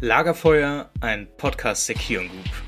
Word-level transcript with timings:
Lagerfeuer, 0.00 0.90
ein 1.00 1.28
Podcast 1.38 1.88
der 1.88 1.96
Kion 1.96 2.28
Group. 2.28 2.63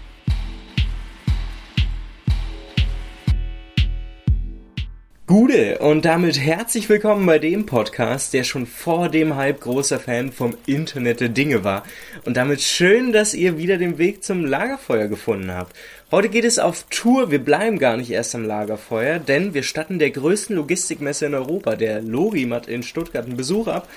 Gude 5.28 5.78
und 5.80 6.04
damit 6.04 6.38
herzlich 6.38 6.88
willkommen 6.88 7.26
bei 7.26 7.40
dem 7.40 7.66
Podcast, 7.66 8.32
der 8.32 8.44
schon 8.44 8.64
vor 8.64 9.08
dem 9.08 9.34
Hype 9.34 9.60
großer 9.60 9.98
Fan 9.98 10.30
vom 10.30 10.56
Internet 10.66 11.18
der 11.18 11.30
Dinge 11.30 11.64
war. 11.64 11.82
Und 12.24 12.36
damit 12.36 12.60
schön, 12.60 13.12
dass 13.12 13.34
ihr 13.34 13.58
wieder 13.58 13.76
den 13.76 13.98
Weg 13.98 14.22
zum 14.22 14.44
Lagerfeuer 14.44 15.08
gefunden 15.08 15.50
habt. 15.50 15.74
Heute 16.12 16.28
geht 16.28 16.44
es 16.44 16.60
auf 16.60 16.84
Tour. 16.90 17.32
Wir 17.32 17.40
bleiben 17.40 17.80
gar 17.80 17.96
nicht 17.96 18.12
erst 18.12 18.36
am 18.36 18.44
Lagerfeuer, 18.44 19.18
denn 19.18 19.52
wir 19.52 19.64
statten 19.64 19.98
der 19.98 20.12
größten 20.12 20.54
Logistikmesse 20.54 21.26
in 21.26 21.34
Europa, 21.34 21.74
der 21.74 22.02
Lorimat 22.02 22.68
in 22.68 22.84
Stuttgart, 22.84 23.26
einen 23.26 23.36
Besuch 23.36 23.66
ab 23.66 23.88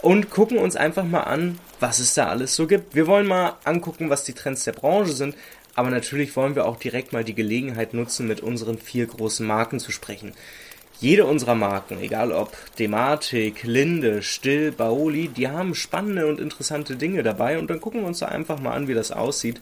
und 0.00 0.30
gucken 0.30 0.56
uns 0.56 0.74
einfach 0.74 1.04
mal 1.04 1.24
an, 1.24 1.58
was 1.80 1.98
es 1.98 2.14
da 2.14 2.28
alles 2.28 2.56
so 2.56 2.66
gibt. 2.66 2.94
Wir 2.94 3.06
wollen 3.06 3.26
mal 3.26 3.56
angucken, 3.64 4.08
was 4.08 4.24
die 4.24 4.32
Trends 4.32 4.64
der 4.64 4.72
Branche 4.72 5.12
sind, 5.12 5.34
aber 5.74 5.90
natürlich 5.90 6.34
wollen 6.34 6.54
wir 6.54 6.64
auch 6.64 6.76
direkt 6.76 7.12
mal 7.12 7.24
die 7.24 7.34
Gelegenheit 7.34 7.92
nutzen, 7.92 8.26
mit 8.26 8.40
unseren 8.40 8.78
vier 8.78 9.06
großen 9.06 9.46
Marken 9.46 9.80
zu 9.80 9.92
sprechen. 9.92 10.32
Jede 11.00 11.26
unserer 11.26 11.54
Marken, 11.54 12.00
egal 12.00 12.32
ob 12.32 12.56
Dematik, 12.80 13.62
Linde, 13.62 14.20
Still, 14.20 14.72
Baoli, 14.72 15.28
die 15.28 15.46
haben 15.46 15.76
spannende 15.76 16.26
und 16.26 16.40
interessante 16.40 16.96
Dinge 16.96 17.22
dabei 17.22 17.60
und 17.60 17.70
dann 17.70 17.80
gucken 17.80 18.00
wir 18.00 18.08
uns 18.08 18.18
da 18.18 18.26
einfach 18.26 18.58
mal 18.58 18.72
an, 18.72 18.88
wie 18.88 18.94
das 18.94 19.12
aussieht. 19.12 19.60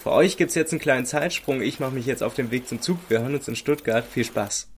Für 0.00 0.12
euch 0.12 0.36
gibt's 0.36 0.54
jetzt 0.54 0.70
einen 0.70 0.80
kleinen 0.80 1.04
Zeitsprung. 1.04 1.62
Ich 1.62 1.80
mache 1.80 1.90
mich 1.90 2.06
jetzt 2.06 2.22
auf 2.22 2.34
den 2.34 2.52
Weg 2.52 2.68
zum 2.68 2.80
Zug. 2.80 2.98
Wir 3.08 3.22
hören 3.22 3.34
uns 3.34 3.48
in 3.48 3.56
Stuttgart. 3.56 4.04
Viel 4.08 4.24
Spaß. 4.24 4.68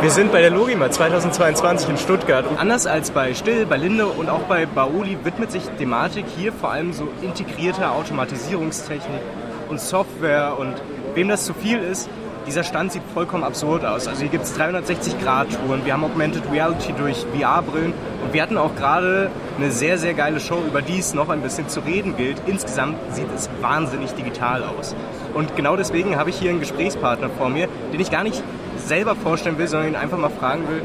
Wir 0.00 0.10
sind 0.10 0.32
bei 0.32 0.40
der 0.40 0.50
Logima 0.50 0.90
2022 0.90 1.88
in 1.88 1.96
Stuttgart. 1.96 2.44
Und 2.48 2.58
anders 2.58 2.86
als 2.86 3.12
bei 3.12 3.32
Still, 3.34 3.66
bei 3.66 3.76
Linde 3.76 4.06
und 4.06 4.28
auch 4.28 4.42
bei 4.42 4.66
Baoli 4.66 5.18
widmet 5.22 5.52
sich 5.52 5.62
Dematik 5.78 6.24
hier 6.36 6.52
vor 6.52 6.72
allem 6.72 6.92
so 6.92 7.08
integrierter 7.22 7.92
Automatisierungstechnik 7.92 9.22
und 9.68 9.80
Software. 9.80 10.56
Und 10.58 10.74
wem 11.14 11.28
das 11.28 11.44
zu 11.44 11.54
viel 11.54 11.78
ist, 11.78 12.08
dieser 12.50 12.64
Stand 12.64 12.90
sieht 12.90 13.04
vollkommen 13.14 13.44
absurd 13.44 13.84
aus. 13.84 14.08
Also 14.08 14.22
hier 14.22 14.28
gibt 14.28 14.42
es 14.42 14.58
360-Grad-Touren, 14.58 15.84
wir 15.84 15.92
haben 15.92 16.02
Augmented 16.02 16.42
Reality 16.50 16.92
durch 16.98 17.24
VR-Brillen 17.32 17.92
und 18.24 18.32
wir 18.32 18.42
hatten 18.42 18.58
auch 18.58 18.74
gerade 18.74 19.30
eine 19.56 19.70
sehr, 19.70 19.98
sehr 19.98 20.14
geile 20.14 20.40
Show, 20.40 20.58
über 20.66 20.82
die 20.82 20.98
es 20.98 21.14
noch 21.14 21.28
ein 21.28 21.42
bisschen 21.42 21.68
zu 21.68 21.78
reden 21.78 22.16
gilt. 22.16 22.42
Insgesamt 22.46 22.96
sieht 23.12 23.28
es 23.36 23.48
wahnsinnig 23.60 24.10
digital 24.14 24.64
aus. 24.64 24.96
Und 25.32 25.54
genau 25.54 25.76
deswegen 25.76 26.16
habe 26.16 26.30
ich 26.30 26.40
hier 26.40 26.50
einen 26.50 26.58
Gesprächspartner 26.58 27.30
vor 27.38 27.50
mir, 27.50 27.68
den 27.92 28.00
ich 28.00 28.10
gar 28.10 28.24
nicht 28.24 28.42
selber 28.78 29.14
vorstellen 29.14 29.56
will, 29.56 29.68
sondern 29.68 29.90
ihn 29.90 29.96
einfach 29.96 30.18
mal 30.18 30.30
fragen 30.30 30.68
will, 30.68 30.82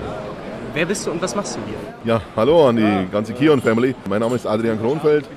wer 0.76 0.86
bist 0.86 1.08
du 1.08 1.12
und 1.12 1.20
was 1.24 1.36
machst 1.36 1.56
du 1.56 1.62
hier? 1.66 2.14
Ja, 2.14 2.22
hallo 2.36 2.70
an 2.70 2.76
die 2.76 3.08
ganze 3.12 3.34
Kion 3.34 3.60
Family. 3.60 3.96
Mein 4.08 4.20
Name 4.20 4.36
ist 4.36 4.46
Adrian 4.46 4.80
Kronfeld. 4.80 5.28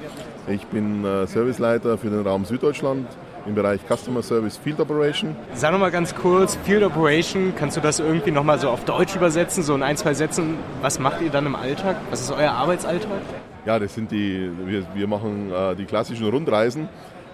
Ich 0.51 0.67
bin 0.67 1.05
äh, 1.05 1.27
Serviceleiter 1.27 1.99
für 1.99 2.09
den 2.09 2.27
Raum 2.27 2.47
Süddeutschland 2.47 3.07
im 3.47 3.55
Bereich 3.55 3.81
Customer 3.87 4.23
Service 4.23 4.57
Field 4.57 4.81
Operation. 4.81 5.37
Sag 5.53 5.73
nochmal 5.73 5.91
ganz 5.91 6.15
kurz, 6.15 6.57
Field 6.65 6.83
Operation, 6.83 7.53
kannst 7.55 7.77
du 7.77 7.83
das 7.83 8.01
irgendwie 8.01 8.31
nochmal 8.31 8.59
so 8.59 8.71
auf 8.71 8.85
Deutsch 8.85 9.15
übersetzen, 9.15 9.63
so 9.63 9.75
in 9.75 9.83
ein, 9.83 9.99
zwei 9.99 10.15
Sätzen? 10.15 10.57
Was 10.81 10.99
macht 10.99 11.21
ihr 11.21 11.29
dann 11.29 11.45
im 11.45 11.55
Alltag? 11.55 11.97
Was 12.09 12.23
ist 12.23 12.31
euer 12.31 12.53
Arbeitsalltag? 12.53 13.21
Ja, 13.67 13.79
das 13.79 13.95
sind 13.95 14.11
die, 14.11 14.51
wir, 14.65 14.85
wir 14.95 15.07
machen 15.07 15.53
äh, 15.53 15.77
die 15.77 15.85
klassischen 15.85 16.27
Rundreisen. 16.29 16.89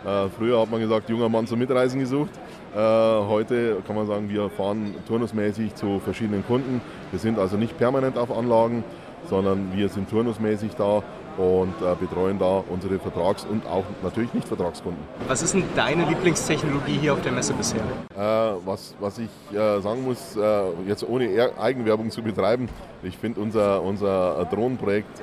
Äh, 0.05 0.29
früher 0.37 0.61
hat 0.61 0.71
man 0.71 0.81
gesagt, 0.81 1.09
junger 1.09 1.29
Mann 1.29 1.47
zum 1.47 1.61
Mitreisen 1.61 2.01
gesucht. 2.01 2.31
Äh, 2.75 2.79
heute 2.79 3.77
kann 3.87 3.95
man 3.95 4.09
sagen, 4.09 4.29
wir 4.29 4.51
fahren 4.51 4.95
turnusmäßig 5.07 5.77
zu 5.77 6.01
verschiedenen 6.01 6.45
Kunden. 6.45 6.81
Wir 7.13 7.21
sind 7.21 7.39
also 7.39 7.57
nicht 7.57 7.79
permanent 7.79 8.19
auf 8.19 8.37
Anlagen, 8.37 8.83
sondern 9.31 9.73
wir 9.75 9.89
sind 9.89 10.11
turnusmäßig 10.11 10.73
da 10.77 11.03
und 11.37 11.75
äh, 11.83 11.95
betreuen 11.99 12.39
da 12.39 12.63
unsere 12.69 12.99
Vertrags- 12.99 13.45
und 13.45 13.67
auch 13.67 13.85
natürlich 14.03 14.33
Nicht-Vertragskunden. 14.35 15.03
Was 15.27 15.43
ist 15.43 15.55
denn 15.55 15.65
deine 15.75 16.05
Lieblingstechnologie 16.05 16.99
hier 16.99 17.13
auf 17.13 17.23
der 17.23 17.33
Messe 17.33 17.53
bisher? 17.55 17.81
Äh, 17.81 18.57
was, 18.65 18.95
was 19.01 19.19
ich 19.19 19.31
äh, 19.53 19.81
sagen 19.81 20.05
muss, 20.05 20.37
äh, 20.37 20.63
jetzt 20.87 21.09
ohne 21.09 21.51
Eigenwerbung 21.59 22.11
zu 22.11 22.23
betreiben, 22.23 22.69
ich 23.03 23.17
finde 23.17 23.41
unser, 23.41 23.83
unser 23.83 24.45
Drohnenprojekt 24.47 25.23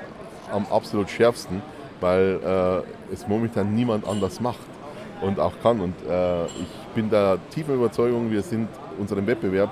am 0.51 0.65
absolut 0.69 1.09
schärfsten, 1.09 1.61
weil 1.99 2.39
äh, 2.43 3.13
es 3.13 3.27
momentan 3.27 3.73
niemand 3.73 4.07
anders 4.07 4.39
macht 4.41 4.59
und 5.21 5.39
auch 5.39 5.53
kann. 5.61 5.79
Und 5.79 5.95
äh, 6.09 6.45
ich 6.45 6.67
bin 6.93 7.09
der 7.09 7.37
tiefen 7.53 7.75
Überzeugung, 7.75 8.31
wir 8.31 8.41
sind 8.41 8.67
unserem 8.99 9.25
Wettbewerb 9.27 9.69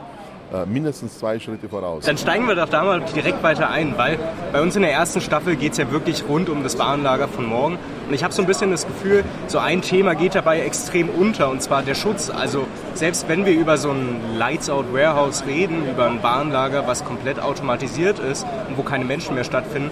mindestens 0.65 1.19
zwei 1.19 1.39
Schritte 1.39 1.69
voraus. 1.69 2.05
Dann 2.05 2.17
steigen 2.17 2.47
wir 2.47 2.55
doch 2.55 2.69
da 2.69 2.83
mal 2.83 3.01
direkt 3.15 3.43
weiter 3.43 3.69
ein, 3.69 3.97
weil 3.97 4.17
bei 4.51 4.61
uns 4.61 4.75
in 4.75 4.81
der 4.81 4.91
ersten 4.91 5.21
Staffel 5.21 5.55
geht 5.55 5.73
es 5.73 5.77
ja 5.77 5.91
wirklich 5.91 6.23
rund 6.27 6.49
um 6.49 6.63
das 6.63 6.79
Warenlager 6.79 7.27
von 7.27 7.45
morgen. 7.45 7.77
Und 8.07 8.13
ich 8.13 8.23
habe 8.23 8.33
so 8.33 8.41
ein 8.41 8.47
bisschen 8.47 8.71
das 8.71 8.87
Gefühl, 8.87 9.23
so 9.47 9.59
ein 9.59 9.81
Thema 9.81 10.15
geht 10.15 10.33
dabei 10.33 10.61
extrem 10.61 11.09
unter, 11.09 11.49
und 11.51 11.61
zwar 11.61 11.83
der 11.83 11.95
Schutz. 11.95 12.29
Also 12.31 12.65
selbst 12.95 13.27
wenn 13.27 13.45
wir 13.45 13.53
über 13.53 13.77
so 13.77 13.91
ein 13.91 14.37
Lights-Out 14.37 14.93
Warehouse 14.93 15.45
reden, 15.45 15.87
über 15.87 16.07
ein 16.07 16.23
Warenlager, 16.23 16.87
was 16.87 17.05
komplett 17.05 17.39
automatisiert 17.39 18.17
ist 18.19 18.45
und 18.67 18.77
wo 18.77 18.81
keine 18.81 19.05
Menschen 19.05 19.35
mehr 19.35 19.43
stattfinden, 19.43 19.91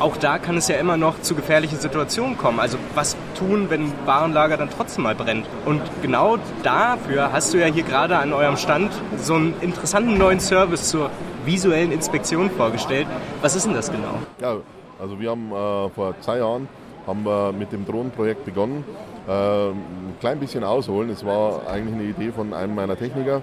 auch 0.00 0.16
da 0.16 0.38
kann 0.38 0.56
es 0.56 0.68
ja 0.68 0.76
immer 0.76 0.96
noch 0.96 1.22
zu 1.22 1.34
gefährlichen 1.34 1.78
Situationen 1.78 2.36
kommen. 2.36 2.60
Also 2.60 2.78
was 2.94 3.16
tun, 3.34 3.66
wenn 3.68 3.82
ein 3.82 3.92
Warenlager 4.06 4.56
dann 4.56 4.70
trotzdem 4.70 5.04
mal 5.04 5.14
brennt? 5.14 5.46
Und 5.64 5.82
genau 6.02 6.38
dafür 6.62 7.32
hast 7.32 7.52
du 7.52 7.58
ja 7.58 7.66
hier 7.66 7.82
gerade 7.82 8.18
an 8.18 8.32
eurem 8.32 8.56
Stand 8.56 8.92
so 9.16 9.34
einen 9.34 9.54
interessanten 9.60 10.16
neuen 10.16 10.40
Service 10.40 10.88
zur 10.88 11.10
visuellen 11.44 11.92
Inspektion 11.92 12.50
vorgestellt. 12.50 13.06
Was 13.42 13.54
ist 13.56 13.66
denn 13.66 13.74
das 13.74 13.90
genau? 13.90 14.14
Ja, 14.40 14.56
also 15.00 15.20
wir 15.20 15.30
haben 15.30 15.50
äh, 15.50 15.90
vor 15.90 16.14
zwei 16.20 16.38
Jahren 16.38 16.68
haben 17.06 17.24
wir 17.24 17.52
mit 17.52 17.72
dem 17.72 17.84
Drohnenprojekt 17.84 18.44
begonnen. 18.44 18.84
Äh, 19.28 19.68
ein 19.70 20.16
klein 20.20 20.38
bisschen 20.38 20.64
ausholen. 20.64 21.10
Es 21.10 21.24
war 21.24 21.66
eigentlich 21.68 21.94
eine 21.94 22.04
Idee 22.04 22.32
von 22.32 22.54
einem 22.54 22.74
meiner 22.74 22.96
Techniker, 22.96 23.42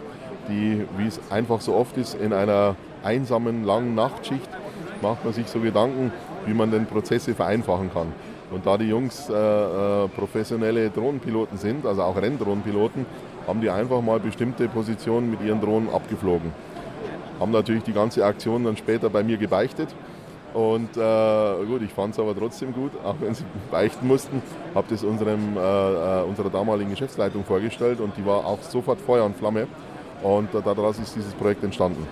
die, 0.50 0.86
wie 0.98 1.08
es 1.08 1.20
einfach 1.30 1.62
so 1.62 1.76
oft 1.76 1.98
ist, 1.98 2.16
in 2.16 2.34
einer 2.34 2.76
einsamen, 3.04 3.64
langen 3.64 3.96
Nachtschicht 3.96 4.50
macht 5.02 5.24
man 5.24 5.34
sich 5.34 5.48
so 5.48 5.60
Gedanken, 5.60 6.12
wie 6.46 6.54
man 6.54 6.72
denn 6.72 6.86
Prozesse 6.86 7.34
vereinfachen 7.34 7.92
kann. 7.94 8.14
Und 8.52 8.66
da 8.66 8.78
die 8.78 8.90
Jungs 8.90 9.30
äh, 9.30 9.34
äh, 9.34 10.08
professionelle 10.10 10.90
Drohnenpiloten 10.90 11.58
sind, 11.58 11.86
also 11.86 12.04
auch 12.04 12.18
Renndrohnenpiloten, 12.18 13.06
haben 13.48 13.62
die 13.62 13.70
einfach 13.70 14.02
mal 14.02 14.20
bestimmte 14.20 14.68
Positionen 14.68 15.32
mit 15.32 15.42
ihren 15.42 15.62
Drohnen 15.62 15.90
abgeflogen. 15.90 16.52
Haben 17.40 17.52
natürlich 17.52 17.84
die 17.84 17.94
ganze 17.94 18.26
Aktion 18.26 18.66
dann 18.66 18.76
später 18.76 19.10
bei 19.10 19.24
mir 19.24 19.38
gebeichtet. 19.38 19.96
Und 20.54 20.98
äh, 20.98 21.66
gut, 21.66 21.82
ich 21.82 21.94
fand 21.94 22.14
es 22.14 22.20
aber 22.20 22.36
trotzdem 22.36 22.74
gut, 22.74 22.92
auch 23.06 23.16
wenn 23.22 23.34
sie 23.34 23.46
beichten 23.72 24.06
mussten. 24.06 24.42
Habe 24.76 24.88
das 24.90 25.04
unserem, 25.04 25.56
äh, 25.56 25.60
äh, 25.60 26.24
unserer 26.24 26.50
damaligen 26.50 26.90
Geschäftsleitung 26.90 27.46
vorgestellt 27.46 28.02
und 28.02 28.18
die 28.18 28.26
war 28.26 28.46
auch 28.46 28.62
sofort 28.64 29.00
Feuer 29.00 29.24
und 29.24 29.38
Flamme. 29.38 29.68
Und 30.22 30.54
äh, 30.54 30.62
daraus 30.62 31.00
ist 31.00 31.16
dieses 31.16 31.34
Projekt 31.34 31.64
entstanden. 31.64 32.06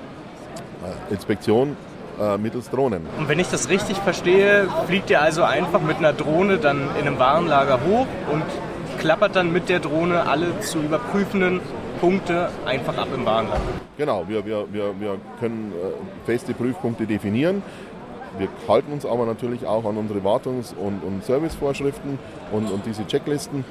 Inspektion 1.10 1.76
äh, 2.20 2.38
mittels 2.38 2.70
Drohnen. 2.70 3.06
Und 3.18 3.30
wenn 3.30 3.40
ich 3.40 3.50
das 3.50 3.70
richtig 3.70 3.98
verstehe, 3.98 4.68
fliegt 4.88 5.10
ihr 5.10 5.22
also 5.22 5.44
einfach 5.44 5.82
mit 5.82 5.98
einer 5.98 6.14
Drohne 6.14 6.58
dann 6.58 6.90
in 7.00 7.08
einem 7.08 7.20
Warenlager 7.20 7.80
hoch 7.88 8.08
und 8.32 8.44
klappert 9.00 9.36
dann 9.36 9.54
mit 9.54 9.70
der 9.70 9.80
Drohne 9.80 10.28
alle 10.28 10.60
zu 10.60 10.80
überprüfenden 10.80 11.62
Punkte 12.00 12.50
einfach 12.66 12.98
ab 12.98 13.08
im 13.14 13.26
Warenlager. 13.26 13.62
Genau, 13.98 14.26
wir, 14.28 14.46
wir, 14.46 14.66
wir, 14.72 15.00
wir 15.00 15.18
können 15.40 15.74
äh, 15.74 16.26
feste 16.26 16.54
Prüfpunkte 16.54 17.06
definieren. 17.06 17.62
Wir 18.38 18.48
halten 18.68 18.94
uns 18.94 19.06
aber 19.06 19.26
natürlich 19.26 19.66
auch 19.66 19.86
an 19.86 19.98
unsere 19.98 20.20
Wartungs- 20.20 20.74
und, 20.76 21.04
und 21.04 21.24
Servicevorschriften 21.26 22.20
und, 22.52 22.72
und 22.72 22.86
diese 22.86 23.06
Checklisten. 23.08 23.66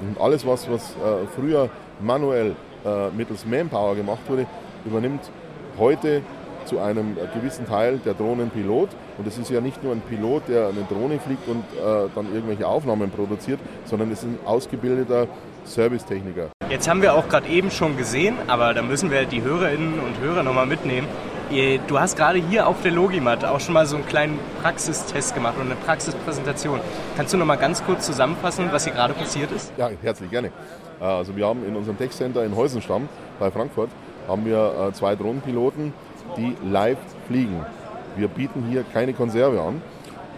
Und 0.00 0.20
alles, 0.20 0.46
was, 0.46 0.70
was 0.70 0.92
äh, 0.92 1.26
früher 1.34 1.68
manuell 2.00 2.56
äh, 2.84 3.10
mittels 3.16 3.44
Manpower 3.44 3.94
gemacht 3.94 4.22
wurde, 4.28 4.46
übernimmt 4.84 5.30
heute 5.78 6.22
zu 6.66 6.80
einem 6.80 7.16
gewissen 7.34 7.66
Teil 7.66 7.98
der 8.04 8.14
Drohnenpilot. 8.14 8.90
Und 9.18 9.26
es 9.26 9.38
ist 9.38 9.50
ja 9.50 9.60
nicht 9.60 9.82
nur 9.82 9.92
ein 9.92 10.02
Pilot, 10.02 10.48
der 10.48 10.68
eine 10.68 10.86
Drohne 10.88 11.18
fliegt 11.18 11.48
und 11.48 11.64
äh, 11.74 12.08
dann 12.14 12.32
irgendwelche 12.34 12.66
Aufnahmen 12.66 13.10
produziert, 13.10 13.60
sondern 13.84 14.10
es 14.10 14.18
ist 14.18 14.24
ein 14.24 14.38
ausgebildeter 14.44 15.26
Servicetechniker. 15.64 16.48
Jetzt 16.68 16.88
haben 16.88 17.00
wir 17.02 17.14
auch 17.14 17.28
gerade 17.28 17.48
eben 17.48 17.70
schon 17.70 17.96
gesehen, 17.96 18.36
aber 18.48 18.74
da 18.74 18.82
müssen 18.82 19.10
wir 19.10 19.24
die 19.24 19.42
Hörerinnen 19.42 20.00
und 20.00 20.20
Hörer 20.20 20.42
nochmal 20.42 20.66
mitnehmen. 20.66 21.06
Du 21.86 22.00
hast 22.00 22.16
gerade 22.16 22.40
hier 22.40 22.66
auf 22.66 22.82
der 22.82 22.90
Logimat 22.90 23.44
auch 23.44 23.60
schon 23.60 23.74
mal 23.74 23.86
so 23.86 23.94
einen 23.94 24.06
kleinen 24.06 24.38
Praxistest 24.62 25.32
gemacht 25.32 25.54
und 25.60 25.66
eine 25.66 25.76
Praxispräsentation. 25.76 26.80
Kannst 27.16 27.32
du 27.32 27.38
noch 27.38 27.46
mal 27.46 27.56
ganz 27.56 27.84
kurz 27.84 28.04
zusammenfassen, 28.04 28.68
was 28.72 28.82
hier 28.82 28.92
gerade 28.92 29.14
passiert 29.14 29.52
ist? 29.52 29.72
Ja, 29.76 29.90
herzlich 30.02 30.28
gerne. 30.28 30.48
Äh, 31.00 31.04
also 31.04 31.36
wir 31.36 31.46
haben 31.46 31.64
in 31.64 31.76
unserem 31.76 31.96
Tech-Center 31.98 32.44
in 32.44 32.56
Heusenstamm 32.56 33.08
bei 33.38 33.50
Frankfurt 33.52 33.90
haben 34.26 34.44
wir 34.44 34.88
äh, 34.88 34.92
zwei 34.92 35.14
Drohnenpiloten, 35.14 35.92
die 36.36 36.56
live 36.64 36.98
fliegen. 37.26 37.64
Wir 38.16 38.28
bieten 38.28 38.64
hier 38.70 38.84
keine 38.92 39.12
Konserve 39.12 39.60
an 39.60 39.82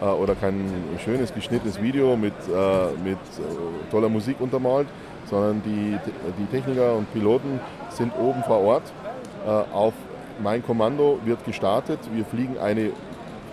äh, 0.00 0.04
oder 0.04 0.34
kein 0.34 0.70
schönes 1.04 1.32
geschnittenes 1.34 1.80
Video 1.80 2.16
mit, 2.16 2.34
äh, 2.48 2.86
mit 3.02 3.16
äh, 3.16 3.90
toller 3.90 4.08
Musik 4.08 4.40
untermalt, 4.40 4.88
sondern 5.26 5.62
die, 5.62 5.96
die 6.38 6.46
Techniker 6.46 6.94
und 6.94 7.12
Piloten 7.12 7.60
sind 7.90 8.12
oben 8.18 8.42
vor 8.44 8.60
Ort 8.60 8.92
äh, 9.46 9.50
auf 9.50 9.94
mein 10.40 10.62
Kommando 10.62 11.18
wird 11.24 11.44
gestartet. 11.44 11.98
Wir 12.12 12.24
fliegen 12.24 12.58
eine 12.58 12.90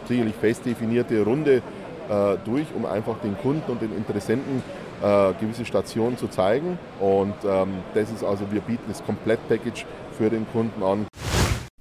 sicherlich 0.07 0.35
fest 0.35 0.65
definierte 0.65 1.23
Runde 1.23 1.61
äh, 2.09 2.37
durch, 2.45 2.67
um 2.75 2.85
einfach 2.85 3.17
den 3.23 3.37
Kunden 3.37 3.71
und 3.71 3.81
den 3.81 3.95
Interessenten 3.95 4.61
äh, 5.01 5.33
gewisse 5.39 5.65
Stationen 5.65 6.17
zu 6.17 6.27
zeigen. 6.27 6.77
Und 6.99 7.33
ähm, 7.43 7.69
das 7.93 8.11
ist 8.11 8.23
also, 8.23 8.45
wir 8.51 8.61
bieten 8.61 8.83
das 8.87 9.03
Komplettpackage 9.03 9.85
für 10.17 10.29
den 10.29 10.45
Kunden 10.51 10.83
an. 10.83 11.07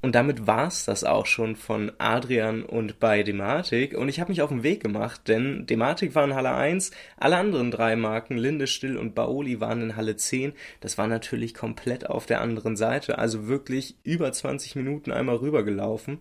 Und 0.05 0.15
damit 0.15 0.47
war's 0.47 0.85
das 0.85 1.03
auch 1.03 1.25
schon 1.25 1.57
von 1.57 1.91
Adrian 1.97 2.63
und 2.63 3.01
bei 3.01 3.23
Dematik. 3.23 3.97
Und 3.97 4.11
ich 4.11 4.21
habe 4.21 4.33
mich 4.33 4.43
auf 4.43 4.51
den 4.51 4.63
Weg 4.63 4.83
gemacht, 4.83 5.23
denn 5.29 5.65
Dematik 5.65 6.15
war 6.15 6.25
in 6.25 6.35
Halle 6.35 6.53
1, 6.53 6.91
alle 7.17 7.39
anderen 7.39 7.71
drei 7.71 7.97
Marken, 7.97 8.37
Linde, 8.37 8.67
Still 8.67 8.99
und 8.99 9.15
Baoli, 9.15 9.63
waren 9.63 9.81
in 9.81 9.97
Halle 9.97 10.17
10. 10.17 10.53
Das 10.83 10.99
war 10.99 11.07
natürlich 11.07 11.55
komplett 11.55 12.11
auf 12.11 12.27
der 12.27 12.43
anderen 12.43 12.77
Seite, 12.77 13.17
also 13.17 13.49
wirklich 13.49 13.97
über 14.05 14.31
20 14.31 14.77
Minuten 14.77 15.11
einmal 15.11 15.37
rübergelaufen 15.37 16.19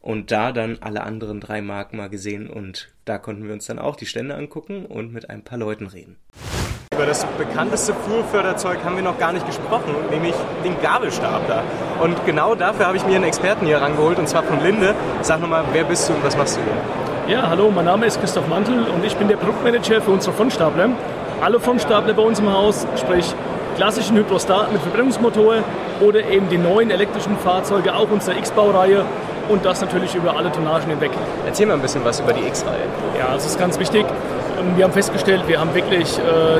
und 0.00 0.30
da 0.30 0.52
dann 0.52 0.78
alle 0.80 1.02
anderen 1.02 1.38
drei 1.38 1.60
Marken 1.60 1.98
mal 1.98 2.08
gesehen 2.08 2.48
und 2.48 2.90
da 3.04 3.18
konnten 3.18 3.44
wir 3.44 3.52
uns 3.52 3.66
dann 3.66 3.78
auch 3.78 3.96
die 3.96 4.06
Stände 4.06 4.34
angucken 4.34 4.86
und 4.86 5.12
mit 5.12 5.28
ein 5.28 5.44
paar 5.44 5.58
Leuten 5.58 5.88
reden. 5.88 6.16
Über 6.96 7.04
das 7.04 7.26
bekannteste 7.36 7.92
Flurförderzeug 7.92 8.78
haben 8.82 8.96
wir 8.96 9.02
noch 9.02 9.18
gar 9.18 9.30
nicht 9.30 9.44
gesprochen, 9.44 9.94
nämlich 10.10 10.32
den 10.64 10.80
Gabelstapler. 10.80 11.62
Und 12.02 12.24
genau 12.24 12.54
dafür 12.54 12.86
habe 12.86 12.96
ich 12.96 13.04
mir 13.04 13.16
einen 13.16 13.24
Experten 13.24 13.66
hier 13.66 13.82
rangeholt, 13.82 14.18
und 14.18 14.26
zwar 14.26 14.42
von 14.44 14.62
Linde. 14.62 14.94
Sag 15.20 15.42
nochmal, 15.42 15.64
wer 15.74 15.84
bist 15.84 16.08
du 16.08 16.14
und 16.14 16.24
was 16.24 16.34
machst 16.38 16.56
du 16.56 16.60
hier? 16.62 17.36
Ja, 17.36 17.50
hallo, 17.50 17.70
mein 17.70 17.84
Name 17.84 18.06
ist 18.06 18.18
Christoph 18.18 18.48
Mantel 18.48 18.86
und 18.86 19.04
ich 19.04 19.14
bin 19.14 19.28
der 19.28 19.36
Produktmanager 19.36 20.00
für 20.00 20.10
unsere 20.10 20.34
Frontstapler. 20.34 20.88
Alle 21.42 21.60
Frontstapler 21.60 22.14
bei 22.14 22.22
uns 22.22 22.38
im 22.38 22.50
Haus, 22.50 22.86
sprich 22.98 23.26
klassischen 23.76 24.16
Hydrostat 24.16 24.72
mit 24.72 24.80
Verbrennungsmotor 24.80 25.56
oder 26.00 26.24
eben 26.24 26.48
die 26.48 26.56
neuen 26.56 26.90
elektrischen 26.90 27.36
Fahrzeuge, 27.36 27.94
auch 27.94 28.10
unsere 28.10 28.38
X-Baureihe 28.38 29.04
und 29.50 29.66
das 29.66 29.82
natürlich 29.82 30.14
über 30.14 30.34
alle 30.34 30.50
Tonnagen 30.50 30.88
hinweg. 30.88 31.10
Erzähl 31.44 31.66
mal 31.66 31.74
ein 31.74 31.82
bisschen 31.82 32.04
was 32.06 32.20
über 32.20 32.32
die 32.32 32.46
X-Reihe. 32.46 32.86
Ja, 33.18 33.34
das 33.34 33.44
ist 33.44 33.58
ganz 33.58 33.78
wichtig. 33.78 34.06
Wir 34.76 34.84
haben 34.84 34.92
festgestellt, 34.94 35.42
wir 35.46 35.60
haben 35.60 35.74
wirklich 35.74 36.18
äh, 36.18 36.58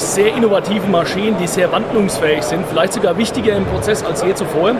sehr 0.00 0.34
innovative 0.34 0.86
Maschinen, 0.88 1.36
die 1.38 1.46
sehr 1.46 1.70
wandlungsfähig 1.72 2.42
sind, 2.42 2.66
vielleicht 2.66 2.92
sogar 2.92 3.16
wichtiger 3.16 3.54
im 3.56 3.64
Prozess 3.66 4.02
als 4.04 4.22
je 4.22 4.34
zuvor. 4.34 4.72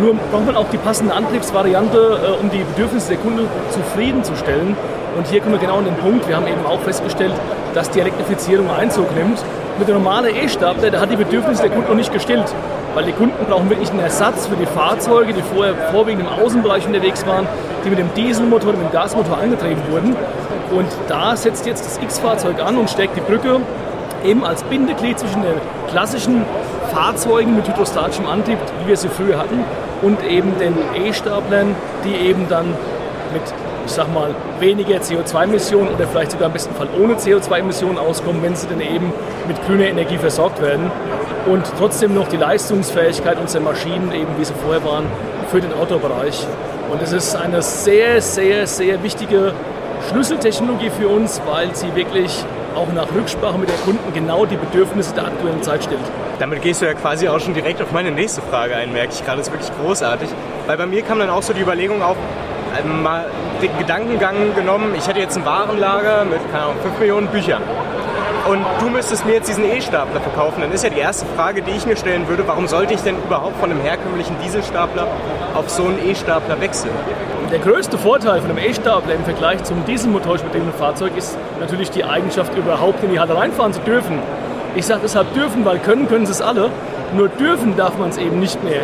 Nur 0.00 0.14
braucht 0.30 0.46
man 0.46 0.56
auch 0.56 0.68
die 0.70 0.78
passende 0.78 1.12
Antriebsvariante, 1.14 1.98
äh, 1.98 2.40
um 2.40 2.50
die 2.50 2.62
Bedürfnisse 2.74 3.08
der 3.08 3.18
Kunden 3.18 3.48
zufriedenzustellen. 3.70 4.76
Und 5.16 5.26
hier 5.26 5.40
kommen 5.40 5.54
wir 5.54 5.58
genau 5.58 5.78
an 5.78 5.84
den 5.84 5.96
Punkt. 5.96 6.28
Wir 6.28 6.36
haben 6.36 6.46
eben 6.46 6.64
auch 6.64 6.80
festgestellt, 6.80 7.32
dass 7.74 7.90
die 7.90 8.00
Elektrifizierung 8.00 8.70
Einzug 8.70 9.12
nimmt. 9.16 9.42
Mit 9.78 9.88
der 9.88 9.96
normalen 9.96 10.34
E-Stapler, 10.34 10.90
der 10.90 11.00
hat 11.00 11.10
die 11.10 11.16
Bedürfnisse 11.16 11.62
der 11.62 11.70
Kunden 11.70 11.88
noch 11.88 11.96
nicht 11.96 12.12
gestillt. 12.12 12.54
Weil 12.94 13.04
die 13.04 13.12
Kunden 13.12 13.44
brauchen 13.46 13.70
wirklich 13.70 13.90
einen 13.90 14.00
Ersatz 14.00 14.46
für 14.46 14.56
die 14.56 14.66
Fahrzeuge, 14.66 15.32
die 15.32 15.42
vorher 15.42 15.74
vorwiegend 15.92 16.26
im 16.26 16.44
Außenbereich 16.44 16.86
unterwegs 16.86 17.26
waren, 17.26 17.46
die 17.84 17.90
mit 17.90 17.98
dem 17.98 18.12
Dieselmotor, 18.14 18.72
mit 18.72 18.82
dem 18.82 18.92
Gasmotor 18.92 19.38
angetrieben 19.38 19.82
wurden. 19.90 20.16
Und 20.70 20.88
da 21.08 21.34
setzt 21.36 21.66
jetzt 21.66 21.84
das 21.84 21.98
X-Fahrzeug 21.98 22.62
an 22.62 22.76
und 22.76 22.88
steckt 22.88 23.16
die 23.16 23.20
Brücke 23.20 23.60
eben 24.24 24.44
als 24.44 24.62
Bindeglied 24.64 25.18
zwischen 25.18 25.42
den 25.42 25.54
klassischen 25.90 26.44
Fahrzeugen 26.92 27.56
mit 27.56 27.68
hydrostatischem 27.68 28.26
Antrieb, 28.26 28.58
wie 28.82 28.88
wir 28.88 28.96
sie 28.96 29.08
früher 29.08 29.38
hatten, 29.38 29.64
und 30.02 30.22
eben 30.24 30.58
den 30.58 30.74
E-Staplern, 30.94 31.74
die 32.04 32.14
eben 32.14 32.48
dann 32.48 32.66
mit, 33.32 33.42
ich 33.84 33.92
sag 33.92 34.12
mal, 34.12 34.34
weniger 34.60 34.96
CO2-Emissionen 34.96 35.88
oder 35.94 36.06
vielleicht 36.06 36.32
sogar 36.32 36.46
im 36.46 36.52
besten 36.52 36.74
Fall 36.74 36.88
ohne 37.00 37.14
CO2-Emissionen 37.14 37.98
auskommen, 37.98 38.42
wenn 38.42 38.54
sie 38.54 38.68
dann 38.68 38.80
eben 38.80 39.12
mit 39.46 39.64
grüner 39.66 39.86
Energie 39.86 40.18
versorgt 40.18 40.62
werden 40.62 40.90
und 41.46 41.64
trotzdem 41.78 42.14
noch 42.14 42.28
die 42.28 42.36
Leistungsfähigkeit 42.36 43.38
unserer 43.38 43.62
Maschinen, 43.62 44.12
eben 44.12 44.28
wie 44.38 44.44
sie 44.44 44.54
vorher 44.62 44.84
waren, 44.84 45.06
für 45.50 45.60
den 45.60 45.72
Autobereich. 45.72 46.46
Und 46.90 47.02
es 47.02 47.12
ist 47.12 47.34
eine 47.36 47.62
sehr, 47.62 48.20
sehr, 48.22 48.66
sehr 48.66 49.02
wichtige 49.02 49.52
Schlüsseltechnologie 50.08 50.90
für 50.90 51.08
uns, 51.08 51.40
weil 51.46 51.74
sie 51.74 51.94
wirklich 51.94 52.44
auch 52.74 52.92
nach 52.92 53.06
Rücksprache 53.14 53.58
mit 53.58 53.68
den 53.68 53.80
Kunden 53.80 54.12
genau 54.12 54.46
die 54.46 54.56
Bedürfnisse 54.56 55.14
der 55.14 55.26
aktuellen 55.26 55.62
Zeit 55.62 55.84
stellt. 55.84 56.00
Damit 56.38 56.62
gehst 56.62 56.82
du 56.82 56.86
ja 56.86 56.94
quasi 56.94 57.28
auch 57.28 57.40
schon 57.40 57.54
direkt 57.54 57.82
auf 57.82 57.92
meine 57.92 58.10
nächste 58.10 58.40
Frage 58.42 58.76
ein, 58.76 58.92
merke 58.92 59.12
ich 59.12 59.24
gerade. 59.24 59.38
Das 59.38 59.48
ist 59.48 59.52
wirklich 59.52 59.70
großartig. 59.80 60.28
Weil 60.66 60.76
bei 60.76 60.86
mir 60.86 61.02
kam 61.02 61.18
dann 61.18 61.30
auch 61.30 61.42
so 61.42 61.52
die 61.52 61.60
Überlegung 61.62 62.02
auf, 62.02 62.16
äh, 62.78 62.86
mal 62.86 63.26
den 63.62 63.76
Gedankengang 63.78 64.54
genommen, 64.54 64.94
ich 64.96 65.06
hätte 65.08 65.20
jetzt 65.20 65.36
ein 65.36 65.44
Warenlager 65.44 66.24
mit, 66.24 66.40
keine 66.52 66.64
Ahnung, 66.64 66.76
5 66.82 66.98
Millionen 66.98 67.26
Büchern. 67.28 67.62
Und 68.48 68.64
du 68.80 68.88
müsstest 68.88 69.26
mir 69.26 69.34
jetzt 69.34 69.48
diesen 69.48 69.64
E-Stapler 69.64 70.20
verkaufen. 70.20 70.62
Dann 70.62 70.72
ist 70.72 70.82
ja 70.82 70.90
die 70.90 71.00
erste 71.00 71.26
Frage, 71.36 71.60
die 71.60 71.72
ich 71.72 71.84
mir 71.84 71.96
stellen 71.96 72.28
würde, 72.28 72.46
warum 72.46 72.66
sollte 72.66 72.94
ich 72.94 73.00
denn 73.00 73.16
überhaupt 73.16 73.58
von 73.58 73.70
einem 73.70 73.80
herkömmlichen 73.80 74.36
Dieselstapler 74.42 75.06
auf 75.54 75.68
so 75.70 75.84
einen 75.84 75.98
E-Stapler 76.06 76.60
wechseln? 76.60 76.92
Der 77.50 77.58
größte 77.60 77.96
Vorteil 77.96 78.40
von 78.40 78.50
einem 78.50 78.58
E-Stapler 78.58 79.14
im 79.14 79.24
Vergleich 79.24 79.64
zum 79.64 79.84
dieselmotorisch 79.86 80.42
betriebenen 80.42 80.74
Fahrzeug 80.74 81.12
ist 81.16 81.38
natürlich 81.60 81.90
die 81.90 82.04
Eigenschaft, 82.04 82.56
überhaupt 82.56 83.02
in 83.02 83.10
die 83.10 83.18
Halle 83.20 83.36
reinfahren 83.36 83.72
zu 83.72 83.80
dürfen. 83.80 84.18
Ich 84.76 84.86
sage 84.86 85.00
deshalb 85.02 85.32
dürfen, 85.34 85.64
weil 85.64 85.78
können 85.78 86.08
können 86.08 86.26
sie 86.26 86.32
es 86.32 86.42
alle, 86.42 86.70
nur 87.16 87.28
dürfen 87.28 87.76
darf 87.76 87.96
man 87.98 88.10
es 88.10 88.18
eben 88.18 88.38
nicht 88.38 88.62
mehr. 88.62 88.82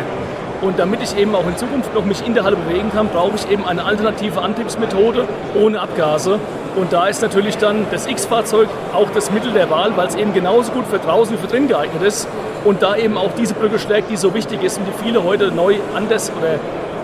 Und 0.61 0.79
damit 0.79 1.03
ich 1.03 1.15
eben 1.15 1.35
auch 1.35 1.45
in 1.47 1.57
Zukunft 1.57 1.93
noch 1.93 2.05
mich 2.05 2.25
in 2.25 2.33
der 2.33 2.43
Halle 2.43 2.55
bewegen 2.55 2.91
kann, 2.91 3.09
brauche 3.09 3.35
ich 3.35 3.49
eben 3.51 3.65
eine 3.65 3.85
alternative 3.85 4.41
Antriebsmethode 4.41 5.27
ohne 5.53 5.79
Abgase. 5.79 6.39
Und 6.75 6.91
da 6.91 7.07
ist 7.07 7.21
natürlich 7.21 7.57
dann 7.57 7.85
das 7.91 8.05
X-Fahrzeug 8.05 8.67
auch 8.93 9.09
das 9.13 9.31
Mittel 9.31 9.51
der 9.51 9.69
Wahl, 9.69 9.95
weil 9.95 10.07
es 10.07 10.15
eben 10.15 10.33
genauso 10.33 10.71
gut 10.73 10.85
für 10.87 10.99
draußen 10.99 11.33
wie 11.33 11.39
für 11.39 11.47
drin 11.47 11.67
geeignet 11.67 12.03
ist. 12.03 12.27
Und 12.65 12.81
da 12.81 12.95
eben 12.95 13.17
auch 13.17 13.31
diese 13.37 13.53
Brücke 13.53 13.79
schlägt, 13.79 14.09
die 14.09 14.17
so 14.17 14.33
wichtig 14.33 14.61
ist 14.63 14.77
und 14.77 14.85
die 14.85 15.03
viele 15.03 15.23
heute 15.23 15.51
neu 15.51 15.75
anders 15.95 16.31
oder 16.37 16.59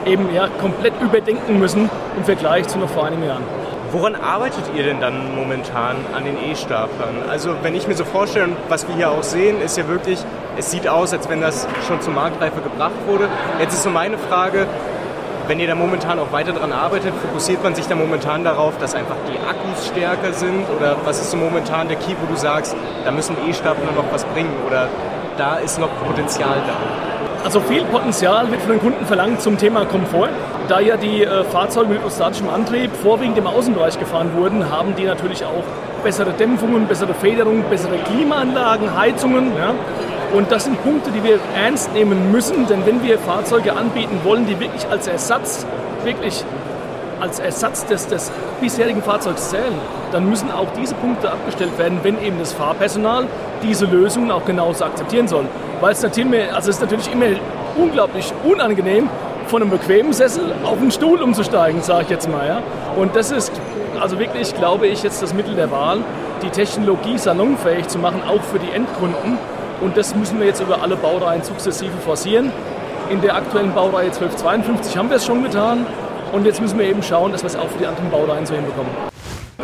eben 0.06 0.34
ja, 0.34 0.48
komplett 0.60 0.94
überdenken 1.02 1.60
müssen 1.60 1.90
im 2.18 2.24
Vergleich 2.24 2.68
zu 2.68 2.80
noch 2.80 2.90
vor 2.90 3.06
einigen 3.06 3.24
Jahren. 3.24 3.44
Woran 3.92 4.16
arbeitet 4.16 4.64
ihr 4.76 4.84
denn 4.84 5.02
dann 5.02 5.36
momentan 5.36 5.98
an 6.16 6.24
den 6.24 6.38
E-Staplern? 6.50 7.24
Also 7.30 7.56
wenn 7.62 7.76
ich 7.76 7.88
mir 7.88 7.96
so 7.96 8.06
vorstelle, 8.06 8.50
was 8.70 8.88
wir 8.88 8.96
hier 8.96 9.12
auch 9.12 9.24
sehen, 9.24 9.62
ist 9.62 9.78
ja 9.78 9.88
wirklich, 9.88 10.20
es 10.58 10.72
sieht 10.72 10.88
aus, 10.88 11.12
als 11.14 11.30
wenn 11.30 11.42
das 11.42 11.68
schon 11.88 12.02
zur 12.02 12.14
Marktreife 12.14 12.62
gebracht 12.62 12.96
wurde. 13.06 13.28
Jetzt 13.60 13.74
ist 13.74 13.84
so 13.84 13.90
meine 13.90 14.18
Frage, 14.18 14.66
wenn 15.52 15.60
ihr 15.60 15.68
da 15.68 15.76
momentan 15.76 16.18
auch 16.18 16.32
weiter 16.32 16.54
dran 16.54 16.72
arbeitet, 16.72 17.14
fokussiert 17.14 17.62
man 17.62 17.76
sich 17.76 17.86
da 17.86 17.94
momentan 17.94 18.46
darauf, 18.46 18.78
dass 18.78 18.96
einfach 18.96 19.18
die 19.28 19.38
Akkus 19.38 19.86
stärker 19.88 20.32
sind? 20.32 20.64
Oder 20.78 20.96
was 21.04 21.20
ist 21.20 21.30
so 21.30 21.36
momentan 21.36 21.90
der 21.90 21.98
Key, 21.98 22.16
wo 22.22 22.34
du 22.34 22.40
sagst, 22.40 22.74
da 23.04 23.12
müssen 23.12 23.36
E-Stapler 23.46 23.92
noch 23.94 24.06
was 24.14 24.24
bringen? 24.24 24.54
Oder 24.66 24.88
da 25.38 25.58
ist 25.58 25.78
noch 25.78 25.90
Potenzial 26.08 26.56
da? 26.66 27.44
Also 27.44 27.60
viel 27.60 27.84
Potenzial 27.84 28.50
wird 28.50 28.62
von 28.62 28.72
den 28.72 28.80
Kunden 28.80 29.06
verlangt 29.06 29.42
zum 29.42 29.58
Thema 29.58 29.84
Komfort. 29.84 30.30
Da 30.70 30.80
ja 30.80 30.96
die 30.96 31.26
äh, 31.26 31.44
Fahrzeuge 31.44 31.90
mit 31.90 31.98
hydrostatischem 31.98 32.48
Antrieb 32.48 32.96
vorwiegend 32.96 33.38
im 33.38 33.48
Außenbereich 33.48 34.00
gefahren 34.00 34.30
wurden, 34.38 34.72
haben 34.72 34.96
die 34.96 35.04
natürlich 35.04 35.44
auch 35.44 35.66
bessere 36.02 36.32
Dämpfungen, 36.32 36.88
bessere 36.88 37.14
Federung, 37.14 37.66
bessere 37.70 37.98
Klimaanlagen, 37.98 38.98
Heizungen. 38.98 39.52
Ja? 39.58 39.74
Und 40.34 40.52
das 40.52 40.64
sind 40.64 40.82
Punkte, 40.84 41.12
die 41.12 41.24
wir 41.24 41.40
ernst 41.56 41.94
nehmen 41.94 42.32
müssen, 42.32 42.68
denn 42.68 42.86
wenn 42.86 43.04
wir 43.04 43.20
Fahrzeuge 43.20 43.74
anbieten 43.74 44.22
wollen, 44.24 44.46
die 44.46 44.60
wirklich 44.60 44.88
als 44.90 45.08
Ersatz, 45.08 45.66
wirklich 46.04 46.44
als 47.20 47.40
Ersatz 47.40 47.86
des, 47.86 48.08
des 48.08 48.32
bisherigen 48.60 49.04
Fahrzeugs 49.04 49.50
zählen, 49.50 49.74
dann 50.12 50.30
müssen 50.30 50.50
auch 50.52 50.68
diese 50.80 50.96
Punkte 50.96 51.32
abgestellt 51.32 51.78
werden, 51.78 52.00
wenn 52.04 52.22
eben 52.22 52.40
das 52.40 52.54
Fahrpersonal 52.54 53.28
diese 53.62 53.86
Lösungen 53.86 54.32
auch 54.32 54.46
genauso 54.46 54.86
akzeptieren 54.86 55.28
soll. 55.28 55.46
Weil 55.82 55.92
es 55.92 56.02
natürlich, 56.02 56.54
also 56.54 56.70
es 56.70 56.78
ist 56.78 56.82
natürlich 56.82 57.12
immer 57.12 57.38
unglaublich 57.78 58.34
unangenehm, 58.44 59.10
von 59.48 59.62
einem 59.62 59.72
bequemen 59.72 60.14
Sessel 60.14 60.54
auf 60.64 60.80
einen 60.80 60.92
Stuhl 60.92 61.22
umzusteigen, 61.22 61.82
sage 61.82 62.04
ich 62.04 62.10
jetzt 62.10 62.30
mal. 62.30 62.48
Ja? 62.48 62.62
Und 62.96 63.16
das 63.16 63.32
ist 63.32 63.52
also 64.00 64.18
wirklich, 64.18 64.56
glaube 64.56 64.88
ich, 64.88 65.04
jetzt 65.04 65.22
das 65.22 65.34
Mittel 65.34 65.56
der 65.56 65.70
Wahl, 65.72 66.00
die 66.42 66.50
Technologie 66.50 67.18
salonfähig 67.18 67.88
zu 67.88 68.00
machen, 68.00 68.22
auch 68.28 68.42
für 68.42 68.60
die 68.60 68.72
Endkunden. 68.72 69.38
Und 69.82 69.98
das 69.98 70.16
müssen 70.16 70.40
wir 70.40 70.46
jetzt 70.48 70.62
über 70.62 70.82
alle 70.82 70.96
Baureihen 70.96 71.44
sukzessive 71.44 71.98
forcieren. 72.06 72.52
In 73.10 73.20
der 73.20 73.36
aktuellen 73.36 73.74
Baureihe 73.74 74.06
1252 74.06 74.96
haben 74.96 75.10
wir 75.10 75.18
es 75.18 75.26
schon 75.26 75.44
getan. 75.44 75.86
Und 76.32 76.46
jetzt 76.46 76.62
müssen 76.62 76.80
wir 76.80 76.86
eben 76.86 77.04
schauen, 77.04 77.32
dass 77.32 77.42
wir 77.42 77.48
es 77.48 77.56
auch 77.56 77.68
für 77.68 77.80
die 77.80 77.88
anderen 77.88 78.10
Baureihen 78.10 78.46
so 78.46 78.54
hinbekommen. 78.54 78.92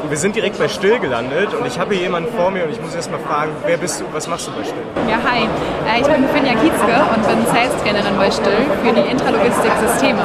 Wir 0.09 0.17
sind 0.17 0.35
direkt 0.35 0.57
bei 0.57 0.67
Still 0.67 0.99
gelandet 0.99 1.53
und 1.53 1.65
ich 1.65 1.79
habe 1.79 1.93
hier 1.93 2.03
jemanden 2.03 2.33
vor 2.35 2.49
mir 2.49 2.63
und 2.63 2.71
ich 2.71 2.81
muss 2.81 2.95
erst 2.95 3.11
mal 3.11 3.19
fragen, 3.19 3.51
wer 3.65 3.77
bist 3.77 3.99
du, 3.99 4.05
was 4.13 4.27
machst 4.27 4.47
du 4.47 4.51
bei 4.51 4.63
Still? 4.63 4.83
Ja, 5.09 5.17
hi. 5.23 5.43
Äh, 5.85 6.01
ich 6.01 6.07
bin 6.07 6.27
Finja 6.29 6.53
Kietzke 6.53 6.95
und 7.15 7.27
bin 7.27 7.45
Sales-Trainerin 7.47 8.17
bei 8.17 8.31
Still 8.31 8.65
für 8.83 8.93
die 8.93 9.11
Intralogistik-Systeme. 9.11 10.21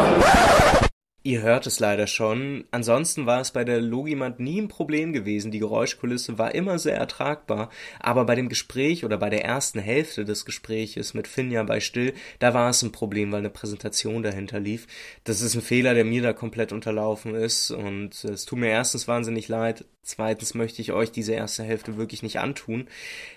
Ihr 1.24 1.40
hört 1.42 1.68
es 1.68 1.78
leider 1.78 2.08
schon. 2.08 2.64
Ansonsten 2.72 3.26
war 3.26 3.40
es 3.40 3.52
bei 3.52 3.62
der 3.62 3.80
Logimand 3.80 4.40
nie 4.40 4.60
ein 4.60 4.66
Problem 4.66 5.12
gewesen. 5.12 5.52
Die 5.52 5.60
Geräuschkulisse 5.60 6.36
war 6.36 6.52
immer 6.52 6.80
sehr 6.80 6.96
ertragbar. 6.96 7.70
Aber 8.00 8.24
bei 8.24 8.34
dem 8.34 8.48
Gespräch 8.48 9.04
oder 9.04 9.18
bei 9.18 9.30
der 9.30 9.44
ersten 9.44 9.78
Hälfte 9.78 10.24
des 10.24 10.44
Gespräches 10.44 11.14
mit 11.14 11.28
Finja 11.28 11.62
bei 11.62 11.78
Still, 11.78 12.14
da 12.40 12.54
war 12.54 12.70
es 12.70 12.82
ein 12.82 12.90
Problem, 12.90 13.30
weil 13.30 13.38
eine 13.38 13.50
Präsentation 13.50 14.24
dahinter 14.24 14.58
lief. 14.58 14.88
Das 15.22 15.42
ist 15.42 15.54
ein 15.54 15.62
Fehler, 15.62 15.94
der 15.94 16.04
mir 16.04 16.22
da 16.22 16.32
komplett 16.32 16.72
unterlaufen 16.72 17.36
ist. 17.36 17.70
Und 17.70 18.24
es 18.24 18.44
tut 18.44 18.58
mir 18.58 18.70
erstens 18.70 19.06
wahnsinnig 19.06 19.46
leid. 19.46 19.84
Zweitens 20.02 20.54
möchte 20.54 20.82
ich 20.82 20.90
euch 20.90 21.12
diese 21.12 21.34
erste 21.34 21.62
Hälfte 21.62 21.96
wirklich 21.96 22.24
nicht 22.24 22.40
antun. 22.40 22.88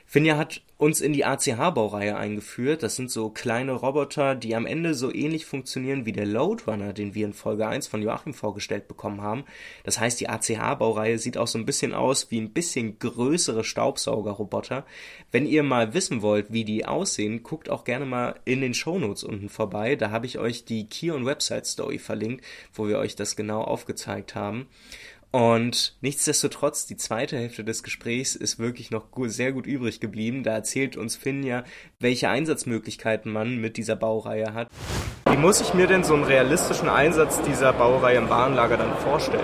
Finja 0.05 0.37
hat 0.37 0.61
uns 0.77 0.99
in 0.99 1.13
die 1.13 1.25
ACH-Baureihe 1.25 2.17
eingeführt. 2.17 2.83
Das 2.83 2.95
sind 2.95 3.09
so 3.09 3.29
kleine 3.29 3.71
Roboter, 3.71 4.35
die 4.35 4.55
am 4.55 4.65
Ende 4.65 4.93
so 4.93 5.13
ähnlich 5.13 5.45
funktionieren 5.45 6.05
wie 6.05 6.11
der 6.11 6.25
Loadrunner, 6.25 6.91
den 6.93 7.15
wir 7.15 7.25
in 7.25 7.33
Folge 7.33 7.67
1 7.67 7.87
von 7.87 8.01
Joachim 8.01 8.33
vorgestellt 8.33 8.87
bekommen 8.87 9.21
haben. 9.21 9.45
Das 9.83 9.99
heißt, 9.99 10.19
die 10.19 10.29
ACH-Baureihe 10.29 11.17
sieht 11.17 11.37
auch 11.37 11.47
so 11.47 11.57
ein 11.57 11.65
bisschen 11.65 11.93
aus 11.93 12.29
wie 12.29 12.39
ein 12.39 12.51
bisschen 12.51 12.99
größere 12.99 13.63
Staubsaugerroboter. 13.63 14.85
Wenn 15.31 15.45
ihr 15.45 15.63
mal 15.63 15.93
wissen 15.93 16.21
wollt, 16.21 16.51
wie 16.51 16.65
die 16.65 16.85
aussehen, 16.85 17.43
guckt 17.43 17.69
auch 17.69 17.85
gerne 17.85 18.05
mal 18.05 18.35
in 18.43 18.61
den 18.61 18.73
Shownotes 18.73 19.23
unten 19.23 19.49
vorbei. 19.49 19.95
Da 19.95 20.11
habe 20.11 20.25
ich 20.25 20.39
euch 20.39 20.65
die 20.65 20.87
Kion 20.87 21.25
Website 21.25 21.65
Story 21.65 21.99
verlinkt, 21.99 22.43
wo 22.73 22.87
wir 22.87 22.99
euch 22.99 23.15
das 23.15 23.37
genau 23.37 23.61
aufgezeigt 23.61 24.35
haben. 24.35 24.67
Und 25.35 25.97
nichtsdestotrotz, 25.99 26.85
die 26.85 26.95
zweite 26.95 27.35
Hälfte 27.35 27.65
des 27.65 27.83
Gesprächs 27.83 28.37
ist 28.37 28.57
wirklich 28.57 28.89
noch 28.89 29.07
sehr 29.25 29.51
gut 29.51 29.67
übrig 29.67 29.99
geblieben. 29.99 30.43
Da 30.43 30.53
erzählt 30.53 30.95
uns 30.95 31.17
Finja, 31.17 31.65
welche 31.99 32.29
Einsatzmöglichkeiten 32.29 33.33
man 33.33 33.57
mit 33.57 33.75
dieser 33.75 33.97
Baureihe 33.97 34.53
hat. 34.53 34.69
Wie 35.29 35.35
muss 35.35 35.59
ich 35.59 35.73
mir 35.73 35.87
denn 35.87 36.05
so 36.05 36.13
einen 36.13 36.23
realistischen 36.23 36.87
Einsatz 36.87 37.41
dieser 37.41 37.73
Baureihe 37.73 38.17
im 38.17 38.29
Warenlager 38.29 38.77
dann 38.77 38.95
vorstellen? 38.99 39.43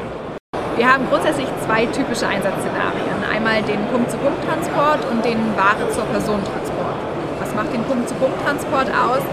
Wir 0.78 0.90
haben 0.90 1.06
grundsätzlich 1.10 1.48
zwei 1.66 1.86
typische 1.88 2.26
Einsatzszenarien. 2.26 3.26
Einmal 3.30 3.62
den 3.64 3.86
Punkt-zu-Punkt-Transport 3.88 5.04
und 5.12 5.26
den 5.26 5.40
Ware-zur-Person-Transport. 5.58 6.96
Was 7.42 7.54
macht 7.54 7.74
den 7.74 7.84
Punkt-zu-Punkt-Transport 7.84 8.88
aus? 8.92 9.24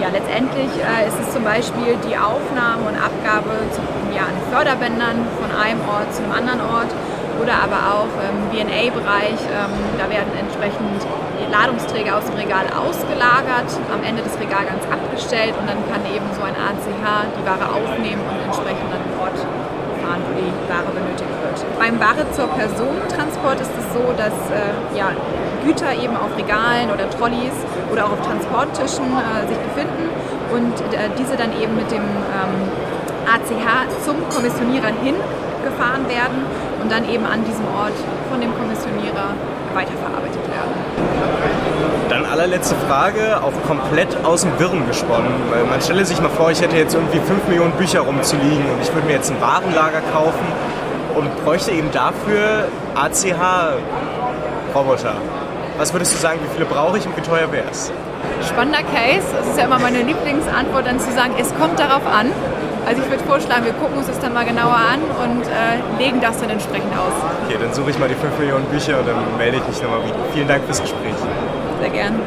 Ja, 0.00 0.08
letztendlich 0.08 0.72
äh, 0.80 1.04
ist 1.08 1.20
es 1.20 1.28
zum 1.36 1.44
Beispiel 1.44 1.92
die 2.08 2.16
Aufnahme 2.16 2.88
und 2.88 2.96
Abgabe 2.96 3.52
zu, 3.68 3.84
ja, 4.16 4.24
an 4.32 4.36
Förderbändern 4.48 5.28
von 5.36 5.52
einem 5.52 5.84
Ort 5.84 6.08
zu 6.16 6.24
einem 6.24 6.32
anderen 6.32 6.64
Ort 6.64 6.88
oder 7.36 7.60
aber 7.60 8.00
auch 8.00 8.12
im 8.24 8.48
BNA-Bereich. 8.48 9.40
Ähm, 9.52 9.72
da 10.00 10.08
werden 10.08 10.32
entsprechend 10.40 11.04
Ladungsträger 11.52 12.16
aus 12.16 12.24
dem 12.24 12.40
Regal 12.40 12.64
ausgelagert, 12.72 13.68
am 13.92 14.00
Ende 14.00 14.24
des 14.24 14.40
Regalgangs 14.40 14.88
abgestellt 14.88 15.52
und 15.60 15.68
dann 15.68 15.84
kann 15.92 16.00
eben 16.08 16.24
so 16.32 16.40
ein 16.48 16.56
ACH 16.56 17.04
die 17.36 17.44
Ware 17.44 17.68
aufnehmen 17.68 18.24
und 18.24 18.40
entsprechend 18.40 18.88
an 18.88 19.04
den 19.04 19.14
Ort 19.20 19.36
fahren, 20.00 20.24
wo 20.24 20.32
die 20.32 20.48
Ware 20.64 20.88
benötigt 20.96 21.36
wird. 21.44 21.60
Beim 21.76 22.00
Ware 22.00 22.24
zur 22.32 22.48
Personentransport 22.56 23.60
ist 23.60 23.76
es 23.76 23.86
so, 23.92 24.04
dass 24.16 24.36
äh, 24.48 24.96
ja, 24.96 25.12
Güter 25.64 25.92
eben 25.92 26.16
auf 26.16 26.36
Regalen 26.36 26.90
oder 26.90 27.08
Trolleys 27.10 27.54
oder 27.92 28.06
auch 28.06 28.12
auf 28.12 28.26
Transporttischen 28.26 29.04
äh, 29.12 29.46
sich 29.48 29.58
befinden 29.58 30.08
und 30.52 30.80
äh, 30.94 31.08
diese 31.18 31.36
dann 31.36 31.52
eben 31.60 31.76
mit 31.76 31.90
dem 31.90 32.02
ähm, 32.02 32.70
ACH 33.26 33.88
zum 34.04 34.16
Kommissionierer 34.28 34.92
hingefahren 35.02 36.08
werden 36.08 36.46
und 36.82 36.90
dann 36.90 37.08
eben 37.08 37.24
an 37.24 37.44
diesem 37.44 37.64
Ort 37.76 37.94
von 38.30 38.40
dem 38.40 38.52
Kommissionierer 38.56 39.34
weiterverarbeitet 39.74 40.42
werden. 40.48 40.72
Dann 42.08 42.24
allerletzte 42.24 42.74
Frage, 42.88 43.40
auch 43.42 43.52
komplett 43.68 44.08
aus 44.24 44.40
dem 44.42 44.58
Wirren 44.58 44.88
gesponnen. 44.88 45.32
Weil 45.50 45.62
man 45.64 45.80
stelle 45.80 46.04
sich 46.04 46.20
mal 46.20 46.30
vor, 46.30 46.50
ich 46.50 46.60
hätte 46.60 46.76
jetzt 46.76 46.94
irgendwie 46.94 47.20
5 47.20 47.46
Millionen 47.46 47.70
Bücher 47.72 48.00
rumzuliegen 48.00 48.68
und 48.72 48.82
ich 48.82 48.92
würde 48.92 49.06
mir 49.06 49.14
jetzt 49.14 49.30
ein 49.30 49.40
Warenlager 49.40 50.00
kaufen 50.12 50.46
und 51.14 51.44
bräuchte 51.44 51.70
eben 51.70 51.92
dafür 51.92 52.66
ACH-Roboter. 52.96 55.14
Was 55.80 55.94
würdest 55.94 56.12
du 56.12 56.18
sagen, 56.18 56.40
wie 56.42 56.52
viele 56.52 56.66
brauche 56.66 56.98
ich 56.98 57.06
und 57.06 57.16
wie 57.16 57.22
teuer 57.22 57.50
wäre 57.50 57.64
es? 57.70 57.90
Spannender 58.46 58.82
Case. 58.82 59.26
Das 59.34 59.48
ist 59.48 59.56
ja 59.56 59.64
immer 59.64 59.78
meine 59.78 60.02
Lieblingsantwort, 60.02 60.86
dann 60.86 61.00
zu 61.00 61.10
sagen, 61.10 61.32
es 61.38 61.54
kommt 61.54 61.78
darauf 61.78 62.06
an. 62.06 62.30
Also 62.84 63.00
ich 63.00 63.08
würde 63.08 63.24
vorschlagen, 63.24 63.64
wir 63.64 63.72
gucken 63.72 63.96
uns 63.96 64.06
das 64.06 64.20
dann 64.20 64.34
mal 64.34 64.44
genauer 64.44 64.76
an 64.76 65.00
und 65.00 65.42
äh, 65.46 65.98
legen 65.98 66.20
das 66.20 66.38
dann 66.38 66.50
entsprechend 66.50 66.92
aus. 66.92 67.14
Okay, 67.46 67.56
dann 67.58 67.72
suche 67.72 67.92
ich 67.92 67.98
mal 67.98 68.10
die 68.10 68.14
5 68.14 68.38
Millionen 68.38 68.66
Bücher 68.66 68.98
und 68.98 69.08
dann 69.08 69.38
melde 69.38 69.56
ich 69.56 69.66
mich 69.66 69.82
nochmal 69.82 70.04
wieder. 70.04 70.16
Vielen 70.34 70.48
Dank 70.48 70.66
fürs 70.66 70.82
Gespräch. 70.82 71.14
Sehr 71.80 71.90
gern. 71.90 72.20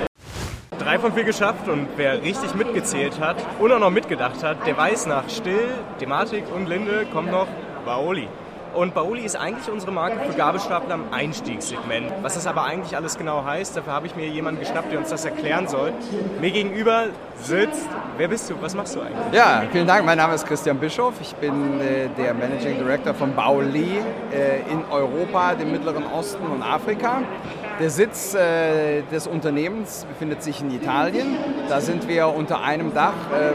Drei 0.80 0.98
von 0.98 1.14
vier 1.14 1.24
geschafft 1.24 1.68
und 1.68 1.90
wer 1.96 2.24
richtig 2.24 2.56
mitgezählt 2.56 3.20
hat 3.20 3.38
und 3.60 3.72
auch 3.72 3.80
noch 3.80 3.92
mitgedacht 3.92 4.42
hat, 4.42 4.66
der 4.66 4.76
weiß 4.76 5.06
nach 5.06 5.30
Still, 5.30 5.70
Thematik 6.00 6.46
und 6.56 6.68
Linde 6.68 7.06
kommt 7.14 7.30
noch 7.30 7.46
Baoli. 7.86 8.28
Und 8.74 8.96
Baoli 8.96 9.22
ist 9.22 9.36
eigentlich 9.36 9.70
unsere 9.72 9.92
Marke 9.92 10.20
für 10.28 10.36
Gabelstapler 10.36 10.96
im 10.96 11.14
Einstiegssegment. 11.14 12.12
Was 12.24 12.34
das 12.34 12.48
aber 12.48 12.64
eigentlich 12.64 12.96
alles 12.96 13.18
genau 13.18 13.44
heißt, 13.46 13.78
dafür 13.78 13.94
habe 13.94 14.08
ich 14.08 14.16
mir 14.16 14.28
jemanden 14.28 14.60
geschnappt, 14.62 14.92
der 14.92 15.00
uns 15.00 15.10
das 15.10 15.26
erklären 15.26 15.68
soll. 15.68 15.94
Mir 16.42 16.50
gegenüber 16.50 17.06
sitzt, 17.40 17.86
wer 18.18 18.28
bist 18.28 18.50
du, 18.50 18.56
was 18.62 18.74
machst 18.74 18.96
du 18.96 19.02
eigentlich? 19.02 19.34
Ja, 19.34 19.64
vielen 19.72 19.86
Dank. 19.86 20.06
Mein 20.06 20.18
Name 20.18 20.34
ist 20.34 20.48
Christian 20.48 20.80
Bischof. 20.80 21.14
Ich 21.22 21.36
bin 21.36 21.80
äh, 21.80 22.10
der 22.18 22.34
Managing 22.34 22.80
Director 22.80 23.14
von 23.14 23.36
Baoli 23.36 24.00
äh, 24.32 24.72
in 24.72 24.84
Europa, 24.90 25.54
dem 25.54 25.72
Mittleren 25.72 26.06
Osten 26.06 26.46
und 26.48 26.64
Afrika. 26.64 27.22
Der 27.80 27.92
Sitz 27.92 28.34
äh, 28.34 29.04
des 29.12 29.28
Unternehmens 29.28 30.06
befindet 30.06 30.42
sich 30.42 30.62
in 30.62 30.72
Italien. 30.72 31.38
Da 31.70 31.80
sind 31.80 32.08
wir 32.08 32.28
unter 32.28 32.64
einem 32.64 32.94
Dach 32.94 33.14
äh, 33.32 33.54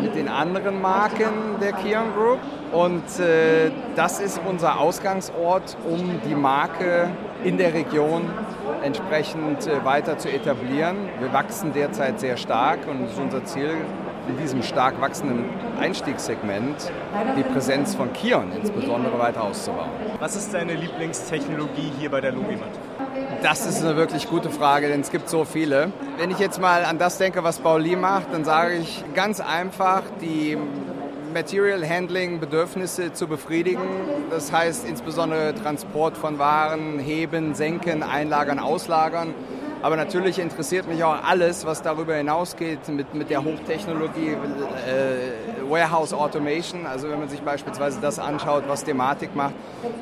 mit 0.00 0.14
den 0.14 0.28
anderen 0.28 0.80
Marken 0.80 1.58
der 1.60 1.72
Kion 1.72 2.12
Group. 2.14 2.38
Und 2.72 3.20
äh, 3.20 3.70
das 3.94 4.20
ist 4.20 4.40
unser 4.46 4.80
Ausgangsort, 4.80 5.76
um 5.88 6.20
die 6.26 6.34
Marke 6.34 7.10
in 7.44 7.58
der 7.58 7.74
Region 7.74 8.22
entsprechend 8.82 9.66
äh, 9.66 9.84
weiter 9.84 10.18
zu 10.18 10.28
etablieren. 10.28 10.96
Wir 11.20 11.32
wachsen 11.32 11.72
derzeit 11.72 12.20
sehr 12.20 12.36
stark 12.36 12.80
und 12.88 13.04
es 13.04 13.12
ist 13.12 13.20
unser 13.20 13.44
Ziel, 13.44 13.76
in 14.28 14.38
diesem 14.38 14.62
stark 14.62 15.00
wachsenden 15.00 15.44
Einstiegssegment 15.78 16.90
die 17.36 17.42
Präsenz 17.42 17.94
von 17.94 18.12
Kion 18.12 18.52
insbesondere 18.56 19.18
weiter 19.18 19.44
auszubauen. 19.44 19.90
Was 20.18 20.34
ist 20.34 20.54
deine 20.54 20.74
Lieblingstechnologie 20.74 21.92
hier 21.98 22.10
bei 22.10 22.20
der 22.20 22.32
Logimat? 22.32 22.70
Das 23.44 23.66
ist 23.66 23.84
eine 23.84 23.94
wirklich 23.94 24.26
gute 24.26 24.48
Frage, 24.48 24.88
denn 24.88 25.02
es 25.02 25.10
gibt 25.10 25.28
so 25.28 25.44
viele. 25.44 25.92
Wenn 26.16 26.30
ich 26.30 26.38
jetzt 26.38 26.58
mal 26.58 26.82
an 26.86 26.96
das 26.96 27.18
denke, 27.18 27.44
was 27.44 27.58
Pauli 27.58 27.94
macht, 27.94 28.32
dann 28.32 28.42
sage 28.42 28.76
ich 28.76 29.04
ganz 29.12 29.38
einfach, 29.38 30.00
die 30.22 30.56
Material 31.34 31.86
Handling 31.86 32.40
Bedürfnisse 32.40 33.12
zu 33.12 33.26
befriedigen. 33.26 33.82
Das 34.30 34.50
heißt 34.50 34.88
insbesondere 34.88 35.54
Transport 35.54 36.16
von 36.16 36.38
Waren, 36.38 36.98
Heben, 36.98 37.54
Senken, 37.54 38.02
Einlagern, 38.02 38.58
Auslagern. 38.58 39.34
Aber 39.84 39.96
natürlich 39.96 40.38
interessiert 40.38 40.88
mich 40.88 41.04
auch 41.04 41.22
alles, 41.24 41.66
was 41.66 41.82
darüber 41.82 42.14
hinausgeht 42.14 42.88
mit, 42.88 43.12
mit 43.12 43.28
der 43.28 43.44
Hochtechnologie, 43.44 44.28
äh, 44.28 45.68
Warehouse 45.70 46.14
Automation. 46.14 46.86
Also 46.86 47.10
wenn 47.10 47.18
man 47.18 47.28
sich 47.28 47.42
beispielsweise 47.42 48.00
das 48.00 48.18
anschaut, 48.18 48.64
was 48.66 48.84
Thematik 48.84 49.36
macht 49.36 49.52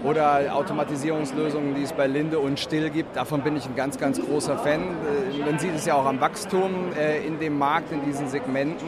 oder 0.04 0.54
Automatisierungslösungen, 0.54 1.74
die 1.74 1.82
es 1.82 1.92
bei 1.94 2.06
Linde 2.06 2.38
und 2.38 2.60
Still 2.60 2.90
gibt, 2.90 3.16
davon 3.16 3.42
bin 3.42 3.56
ich 3.56 3.66
ein 3.66 3.74
ganz, 3.74 3.98
ganz 3.98 4.20
großer 4.24 4.56
Fan. 4.58 4.82
Äh, 4.82 5.44
man 5.44 5.58
sieht 5.58 5.74
es 5.74 5.84
ja 5.84 5.96
auch 5.96 6.06
am 6.06 6.20
Wachstum 6.20 6.92
äh, 6.96 7.26
in 7.26 7.40
dem 7.40 7.58
Markt, 7.58 7.90
in 7.90 8.04
diesen 8.04 8.28
Segmenten. 8.28 8.86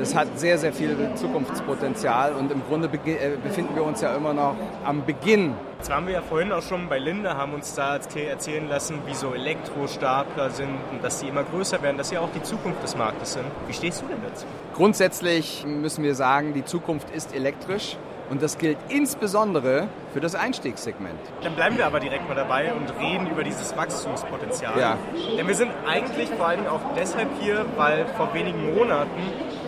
Das 0.00 0.14
hat 0.14 0.38
sehr, 0.38 0.56
sehr 0.56 0.72
viel 0.72 0.96
Zukunftspotenzial 1.14 2.32
und 2.32 2.50
im 2.50 2.62
Grunde 2.66 2.88
äh, 2.88 3.36
befinden 3.36 3.76
wir 3.76 3.84
uns 3.84 4.00
ja 4.00 4.16
immer 4.16 4.32
noch 4.32 4.56
am 4.82 5.04
Beginn. 5.04 5.52
Jetzt 5.76 5.90
waren 5.90 6.06
wir 6.06 6.14
ja 6.14 6.22
vorhin 6.22 6.50
auch 6.52 6.62
schon 6.62 6.88
bei 6.88 6.98
Linde, 6.98 7.36
haben 7.36 7.52
uns 7.52 7.74
da 7.74 7.96
erzählen 7.96 8.66
lassen, 8.66 9.00
wie 9.04 9.12
so 9.12 9.34
Elektrostapler 9.34 10.48
sind 10.48 10.74
und 10.90 11.04
dass 11.04 11.20
sie 11.20 11.28
immer 11.28 11.44
größer 11.44 11.82
werden, 11.82 11.98
dass 11.98 12.08
sie 12.08 12.16
auch 12.16 12.30
die 12.34 12.42
Zukunft 12.42 12.82
des 12.82 12.96
Marktes 12.96 13.34
sind. 13.34 13.44
Wie 13.66 13.74
stehst 13.74 14.00
du 14.00 14.06
denn 14.06 14.22
dazu? 14.26 14.46
Grundsätzlich 14.74 15.66
müssen 15.66 16.02
wir 16.02 16.14
sagen, 16.14 16.54
die 16.54 16.64
Zukunft 16.64 17.10
ist 17.10 17.34
elektrisch. 17.34 17.98
Und 18.30 18.42
das 18.42 18.58
gilt 18.58 18.78
insbesondere 18.90 19.88
für 20.12 20.20
das 20.20 20.36
Einstiegssegment. 20.36 21.18
Dann 21.42 21.56
bleiben 21.56 21.76
wir 21.76 21.84
aber 21.84 21.98
direkt 21.98 22.28
mal 22.28 22.36
dabei 22.36 22.72
und 22.72 22.88
reden 23.00 23.28
über 23.28 23.42
dieses 23.42 23.76
Wachstumspotenzial. 23.76 24.78
Ja. 24.78 24.98
Denn 25.36 25.48
wir 25.48 25.54
sind 25.56 25.72
eigentlich 25.84 26.28
vor 26.30 26.46
allem 26.46 26.64
auch 26.68 26.80
deshalb 26.96 27.28
hier, 27.40 27.66
weil 27.76 28.06
vor 28.16 28.32
wenigen 28.32 28.72
Monaten 28.76 29.20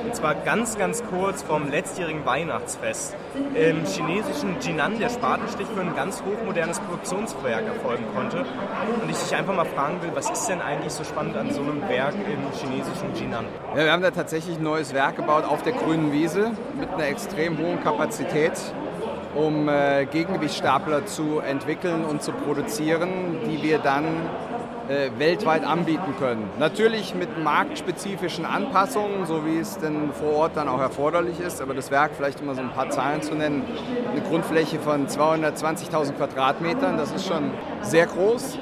und 0.05 0.15
zwar 0.15 0.35
ganz, 0.35 0.77
ganz 0.79 1.03
kurz 1.05 1.43
vom 1.43 1.71
letztjährigen 1.71 2.25
Weihnachtsfest 2.25 3.17
im 3.55 3.85
chinesischen 3.85 4.57
Jinan 4.61 4.99
der 4.99 5.09
Spatenstich 5.09 5.67
für 5.75 5.81
ein 5.81 5.95
ganz 5.95 6.23
hochmodernes 6.23 6.81
Produktionswerk 6.81 7.67
erfolgen 7.67 8.05
konnte. 8.15 8.45
Und 9.03 9.11
ich 9.11 9.17
dich 9.19 9.35
einfach 9.35 9.55
mal 9.55 9.65
fragen 9.65 10.03
will, 10.03 10.11
was 10.15 10.31
ist 10.31 10.47
denn 10.49 10.61
eigentlich 10.61 10.93
so 10.93 11.05
spannend 11.05 11.37
an 11.37 11.53
so 11.53 11.63
einem 11.63 11.89
Werk 11.89 12.15
im 12.15 12.53
chinesischen 12.59 13.15
Jinan? 13.15 13.47
Ja, 13.77 13.85
wir 13.85 13.93
haben 13.93 14.03
da 14.03 14.11
tatsächlich 14.11 14.59
ein 14.59 14.63
neues 14.63 14.95
Werk 14.95 15.17
gebaut 15.17 15.45
auf 15.45 15.63
der 15.63 15.73
grünen 15.73 16.13
Wiese 16.13 16.53
mit 16.79 16.91
einer 16.91 17.07
extrem 17.07 17.59
hohen 17.59 17.83
Kapazität 17.83 18.53
um 19.35 19.69
äh, 19.69 20.05
Gegengewichtstapler 20.07 21.07
zu 21.07 21.41
entwickeln 21.41 22.05
und 22.05 22.23
zu 22.23 22.33
produzieren, 22.33 23.39
die 23.47 23.63
wir 23.63 23.79
dann 23.79 24.05
äh, 24.89 25.11
weltweit 25.19 25.65
anbieten 25.65 26.15
können. 26.19 26.49
Natürlich 26.59 27.15
mit 27.15 27.43
marktspezifischen 27.43 28.45
Anpassungen, 28.45 29.27
so 29.27 29.45
wie 29.47 29.59
es 29.59 29.79
denn 29.79 30.13
vor 30.13 30.33
Ort 30.33 30.57
dann 30.57 30.69
auch 30.69 30.81
erforderlich 30.81 31.41
ist, 31.41 31.61
aber 31.61 31.75
das 31.75 31.91
Werk 31.91 32.13
vielleicht 32.17 32.41
immer 32.41 32.55
so 32.55 32.63
ein 32.63 32.73
paar 32.73 32.91
Zahlen 32.91 33.23
zu 33.23 33.35
nennen. 33.35 33.65
Eine 34.11 34.23
Grundfläche 34.23 34.79
von 34.79 35.07
220.000 35.07 36.13
Quadratmetern, 36.13 36.97
das 36.97 37.13
ist 37.13 37.27
schon 37.27 37.51
sehr 37.83 38.07
groß. 38.07 38.59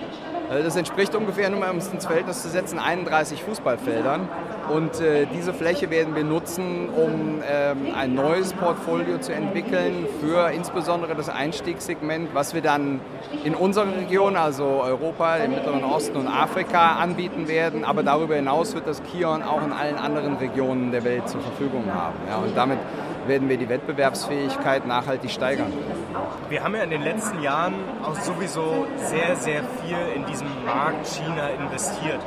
Äh, 0.50 0.62
das 0.62 0.76
entspricht 0.76 1.14
ungefähr, 1.14 1.50
um 1.52 1.78
es 1.78 1.88
ins 1.92 2.06
Verhältnis 2.06 2.42
zu 2.42 2.48
setzen, 2.48 2.78
31 2.78 3.42
Fußballfeldern. 3.44 4.28
Und 4.68 5.00
äh, 5.00 5.26
diese 5.34 5.52
Fläche 5.52 5.90
werden 5.90 6.14
wir 6.14 6.22
nutzen, 6.24 6.88
um 6.90 7.42
ähm, 7.48 7.94
ein 7.94 8.14
neues 8.14 8.52
Portfolio 8.52 9.18
zu 9.18 9.32
entwickeln 9.32 10.06
für 10.20 10.50
insbesondere 10.50 11.14
das 11.16 11.28
Einstiegssegment, 11.28 12.34
was 12.34 12.54
wir 12.54 12.62
dann 12.62 13.00
in 13.44 13.54
unserer 13.54 13.96
Region, 13.96 14.36
also 14.36 14.64
Europa, 14.64 15.38
dem 15.38 15.52
Mittleren 15.52 15.82
Osten 15.82 16.16
und 16.16 16.28
Afrika 16.28 16.96
anbieten 16.96 17.48
werden. 17.48 17.84
Aber 17.84 18.02
darüber 18.02 18.36
hinaus 18.36 18.74
wird 18.74 18.86
das 18.86 19.02
Kion 19.02 19.42
auch 19.42 19.64
in 19.64 19.72
allen 19.72 19.96
anderen 19.96 20.36
Regionen 20.36 20.92
der 20.92 21.02
Welt 21.04 21.28
zur 21.28 21.40
Verfügung 21.40 21.84
haben. 21.92 22.16
Ja, 22.28 22.36
und 22.36 22.56
damit 22.56 22.78
werden 23.26 23.48
wir 23.48 23.56
die 23.56 23.68
Wettbewerbsfähigkeit 23.68 24.86
nachhaltig 24.86 25.30
steigern. 25.30 25.72
Wir 26.48 26.64
haben 26.64 26.74
ja 26.74 26.82
in 26.82 26.90
den 26.90 27.02
letzten 27.02 27.42
Jahren 27.42 27.74
auch 28.02 28.14
sowieso 28.16 28.86
sehr, 28.96 29.36
sehr 29.36 29.62
viel 29.62 29.96
in 30.14 30.26
diesem 30.26 30.48
Markt 30.64 31.06
China 31.06 31.48
investiert. 31.50 32.20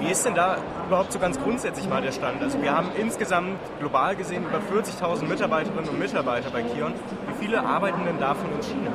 Wie 0.00 0.10
ist 0.10 0.24
denn 0.26 0.34
da 0.34 0.58
überhaupt 0.86 1.12
so 1.12 1.18
ganz 1.18 1.40
grundsätzlich 1.40 1.88
mal 1.88 2.02
der 2.02 2.12
Stand? 2.12 2.42
Also 2.42 2.60
wir 2.60 2.74
haben 2.74 2.88
insgesamt 2.98 3.58
global 3.78 4.16
gesehen 4.16 4.44
über 4.44 4.58
40.000 4.58 5.24
Mitarbeiterinnen 5.24 5.88
und 5.88 5.98
Mitarbeiter 5.98 6.50
bei 6.50 6.62
Kion. 6.62 6.92
Wie 7.28 7.44
viele 7.44 7.64
arbeiten 7.64 8.04
denn 8.04 8.18
davon 8.18 8.46
in 8.52 8.62
China? 8.62 8.90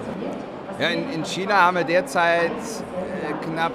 Ja, 0.80 0.90
in, 0.90 1.10
in 1.12 1.26
China 1.26 1.56
haben 1.56 1.78
wir 1.78 1.84
derzeit 1.84 2.52
äh, 2.52 3.46
knapp 3.46 3.72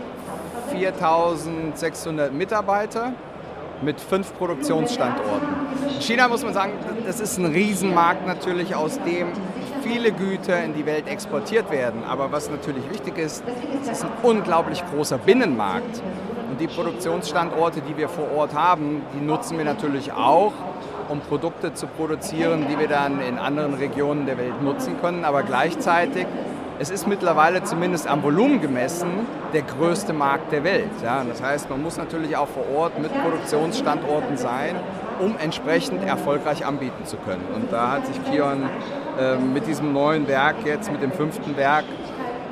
4.600 0.73 2.31
Mitarbeiter 2.31 3.13
mit 3.83 4.01
fünf 4.01 4.37
Produktionsstandorten. 4.39 5.49
In 5.95 6.01
China 6.01 6.29
muss 6.29 6.45
man 6.45 6.55
sagen, 6.55 6.73
das 7.07 7.21
ist 7.21 7.39
ein 7.39 7.47
Riesenmarkt 7.47 8.27
natürlich, 8.27 8.75
aus 8.75 8.99
dem 9.05 9.29
viele 9.83 10.13
Güter 10.13 10.63
in 10.63 10.75
die 10.75 10.87
Welt 10.87 11.09
exportiert 11.09 11.71
werden. 11.71 12.05
Aber 12.05 12.31
was 12.33 12.51
natürlich 12.51 12.89
wichtig 12.91 13.19
ist, 13.19 13.43
es 13.83 13.89
ist 13.89 14.05
ein 14.05 14.11
unglaublich 14.23 14.83
großer 14.93 15.19
Binnenmarkt. 15.19 16.03
Und 16.51 16.61
die 16.61 16.69
Produktionsstandorte, 16.69 17.81
die 17.81 17.97
wir 17.97 18.09
vor 18.09 18.31
Ort 18.37 18.55
haben, 18.55 19.03
die 19.15 19.25
nutzen 19.25 19.59
wir 19.59 19.65
natürlich 19.65 20.13
auch, 20.13 20.53
um 21.09 21.21
Produkte 21.21 21.75
zu 21.75 21.87
produzieren, 21.87 22.67
die 22.71 22.79
wir 22.79 22.89
dann 22.89 23.21
in 23.21 23.39
anderen 23.39 23.75
Regionen 23.75 24.27
der 24.27 24.39
Welt 24.39 24.63
nutzen 24.63 25.01
können. 25.01 25.25
Aber 25.25 25.43
gleichzeitig 25.43 26.27
es 26.83 26.91
ist 26.91 27.07
mittlerweile 27.07 27.63
zumindest 27.63 28.09
am 28.09 28.25
Volumen 28.25 28.61
gemessen 28.61 29.09
der 29.53 29.63
größte 29.63 30.13
Markt 30.13 30.51
der 30.51 30.65
Welt. 30.65 30.91
Ja, 31.01 31.23
das 31.23 31.41
heißt, 31.41 31.71
man 31.71 31.81
muss 31.81 31.97
natürlich 31.97 32.37
auch 32.37 32.49
vor 32.49 32.65
Ort 32.77 32.99
mit 32.99 33.13
Produktionsstandorten 33.23 34.37
sein, 34.37 34.75
um 35.21 35.37
entsprechend 35.41 36.05
erfolgreich 36.05 36.67
anbieten 36.67 37.07
zu 37.07 37.19
können. 37.19 37.45
Und 37.55 37.73
da 37.73 37.93
hat 37.93 38.07
sich 38.09 38.17
Kion 38.25 38.65
äh, 39.17 39.37
mit 39.37 39.69
diesem 39.69 39.93
neuen 39.93 40.27
Werk 40.27 40.57
jetzt, 40.65 40.91
mit 40.91 41.01
dem 41.03 41.13
fünften 41.13 41.57
Werk, 41.57 41.85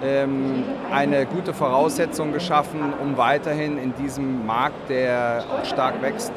ähm, 0.05 0.63
eine 0.93 1.27
gute 1.27 1.53
Voraussetzung 1.53 2.33
geschaffen, 2.33 2.95
um 3.03 3.17
weiterhin 3.17 3.79
in 3.79 3.95
diesem 3.97 4.47
Markt, 4.47 4.89
der 4.89 5.43
auch 5.53 5.65
stark 5.65 6.01
wächst, 6.03 6.33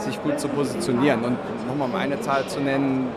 sich 0.00 0.22
gut 0.22 0.38
zu 0.38 0.48
positionieren. 0.48 1.24
Und 1.24 1.38
nochmal 1.66 1.88
um 1.88 1.94
eine 1.94 2.20
Zahl 2.20 2.46
zu 2.46 2.60
nennen, 2.60 3.08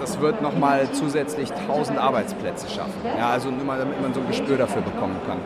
das 0.00 0.20
wird 0.20 0.42
nochmal 0.42 0.88
zusätzlich 0.92 1.50
1000 1.52 1.98
Arbeitsplätze 1.98 2.68
schaffen. 2.68 3.00
Ja, 3.04 3.30
also 3.30 3.48
immer, 3.48 3.76
damit 3.76 4.00
man 4.00 4.14
so 4.14 4.20
ein 4.20 4.26
Gespür 4.26 4.56
dafür 4.56 4.82
bekommen 4.82 5.16
kann. 5.26 5.38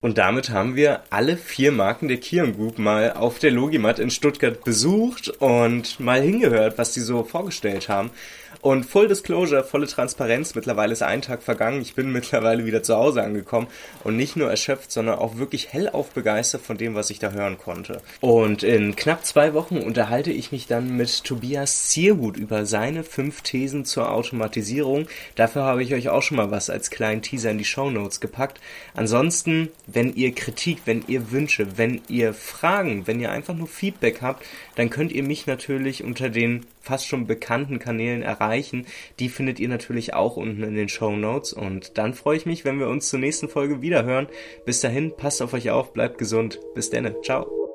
Und 0.00 0.18
damit 0.18 0.50
haben 0.50 0.74
wir 0.74 1.02
alle 1.10 1.36
vier 1.36 1.70
Marken 1.70 2.08
der 2.08 2.16
Kion 2.16 2.56
Group 2.56 2.78
mal 2.78 3.12
auf 3.12 3.38
der 3.38 3.52
Logimat 3.52 4.00
in 4.00 4.10
Stuttgart 4.10 4.64
besucht 4.64 5.28
und 5.28 6.00
mal 6.00 6.20
hingehört, 6.20 6.76
was 6.76 6.92
die 6.92 7.00
so 7.00 7.22
vorgestellt 7.22 7.88
haben. 7.88 8.10
Und 8.62 8.84
Full 8.86 9.08
Disclosure, 9.08 9.64
volle 9.64 9.88
Transparenz, 9.88 10.54
mittlerweile 10.54 10.92
ist 10.92 11.02
ein 11.02 11.20
Tag 11.20 11.42
vergangen. 11.42 11.82
Ich 11.82 11.96
bin 11.96 12.12
mittlerweile 12.12 12.64
wieder 12.64 12.84
zu 12.84 12.94
Hause 12.94 13.20
angekommen 13.20 13.66
und 14.04 14.16
nicht 14.16 14.36
nur 14.36 14.48
erschöpft, 14.48 14.92
sondern 14.92 15.18
auch 15.18 15.36
wirklich 15.36 15.72
hellauf 15.72 16.10
begeistert 16.10 16.62
von 16.62 16.78
dem, 16.78 16.94
was 16.94 17.10
ich 17.10 17.18
da 17.18 17.32
hören 17.32 17.58
konnte. 17.58 18.00
Und 18.20 18.62
in 18.62 18.94
knapp 18.94 19.26
zwei 19.26 19.52
Wochen 19.52 19.78
unterhalte 19.78 20.30
ich 20.30 20.52
mich 20.52 20.68
dann 20.68 20.96
mit 20.96 21.24
Tobias 21.24 21.88
Zierhut 21.88 22.36
über 22.36 22.64
seine 22.64 23.02
fünf 23.02 23.42
Thesen 23.42 23.84
zur 23.84 24.12
Automatisierung. 24.12 25.08
Dafür 25.34 25.64
habe 25.64 25.82
ich 25.82 25.92
euch 25.92 26.08
auch 26.08 26.22
schon 26.22 26.36
mal 26.36 26.52
was 26.52 26.70
als 26.70 26.90
kleinen 26.90 27.20
Teaser 27.20 27.50
in 27.50 27.58
die 27.58 27.64
Show 27.64 27.90
Notes 27.90 28.20
gepackt. 28.20 28.60
Ansonsten, 28.94 29.70
wenn 29.88 30.14
ihr 30.14 30.36
Kritik, 30.36 30.82
wenn 30.84 31.02
ihr 31.08 31.32
Wünsche, 31.32 31.78
wenn 31.78 32.00
ihr 32.06 32.32
Fragen, 32.32 33.08
wenn 33.08 33.18
ihr 33.18 33.32
einfach 33.32 33.54
nur 33.54 33.66
Feedback 33.66 34.22
habt, 34.22 34.46
dann 34.76 34.88
könnt 34.88 35.10
ihr 35.10 35.24
mich 35.24 35.48
natürlich 35.48 36.04
unter 36.04 36.28
den 36.30 36.64
fast 36.82 37.06
schon 37.06 37.26
bekannten 37.26 37.78
Kanälen 37.78 38.22
erreichen. 38.22 38.86
Die 39.18 39.28
findet 39.28 39.60
ihr 39.60 39.68
natürlich 39.68 40.14
auch 40.14 40.36
unten 40.36 40.62
in 40.62 40.74
den 40.74 40.88
Show 40.88 41.16
Notes. 41.16 41.52
Und 41.52 41.96
dann 41.96 42.12
freue 42.12 42.36
ich 42.36 42.46
mich, 42.46 42.64
wenn 42.64 42.78
wir 42.78 42.88
uns 42.88 43.08
zur 43.08 43.20
nächsten 43.20 43.48
Folge 43.48 43.80
wieder 43.80 44.04
hören. 44.04 44.26
Bis 44.66 44.80
dahin, 44.80 45.16
passt 45.16 45.40
auf 45.40 45.54
euch 45.54 45.70
auf, 45.70 45.92
bleibt 45.92 46.18
gesund. 46.18 46.60
Bis 46.74 46.90
dann. 46.90 47.14
Ciao. 47.22 47.71